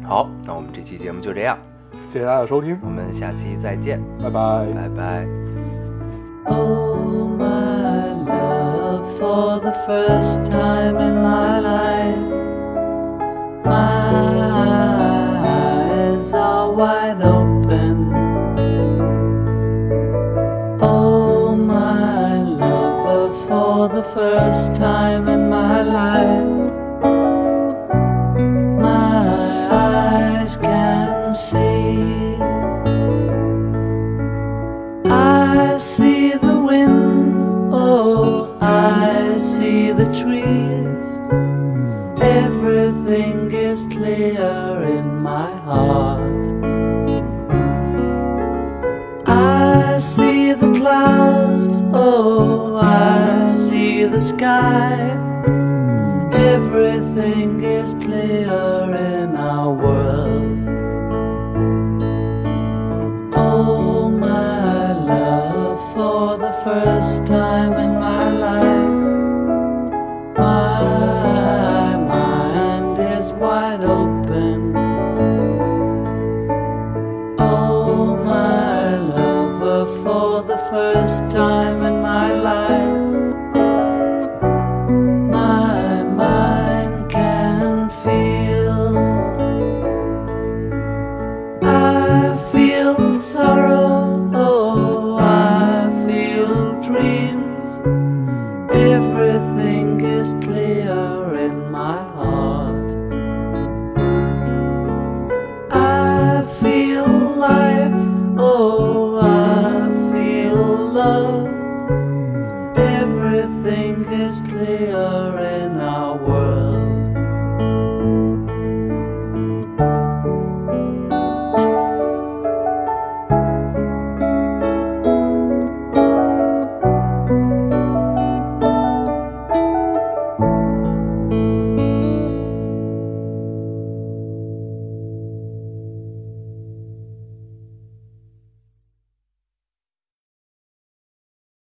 [0.04, 1.56] 好，那我们这期节目就这样，
[2.08, 4.66] 谢谢大家的收听，我们下期再见，拜拜。
[4.74, 5.28] 拜拜。
[6.47, 12.18] Oh, my love, for the first time in my life,
[13.64, 13.72] my
[16.18, 18.31] eyes are wide open.
[24.14, 26.74] First time in my life,
[28.82, 32.36] my eyes can see.
[35.09, 41.07] I see the wind, oh, I see the trees.
[42.22, 44.70] Everything is clear
[54.12, 54.97] the sky.
[56.34, 58.51] Everything is clear
[59.14, 60.59] in our world.
[63.34, 68.97] Oh, my love, for the first time in my life,
[70.38, 74.76] my mind is wide open.
[77.39, 81.61] Oh, my lover, for the first time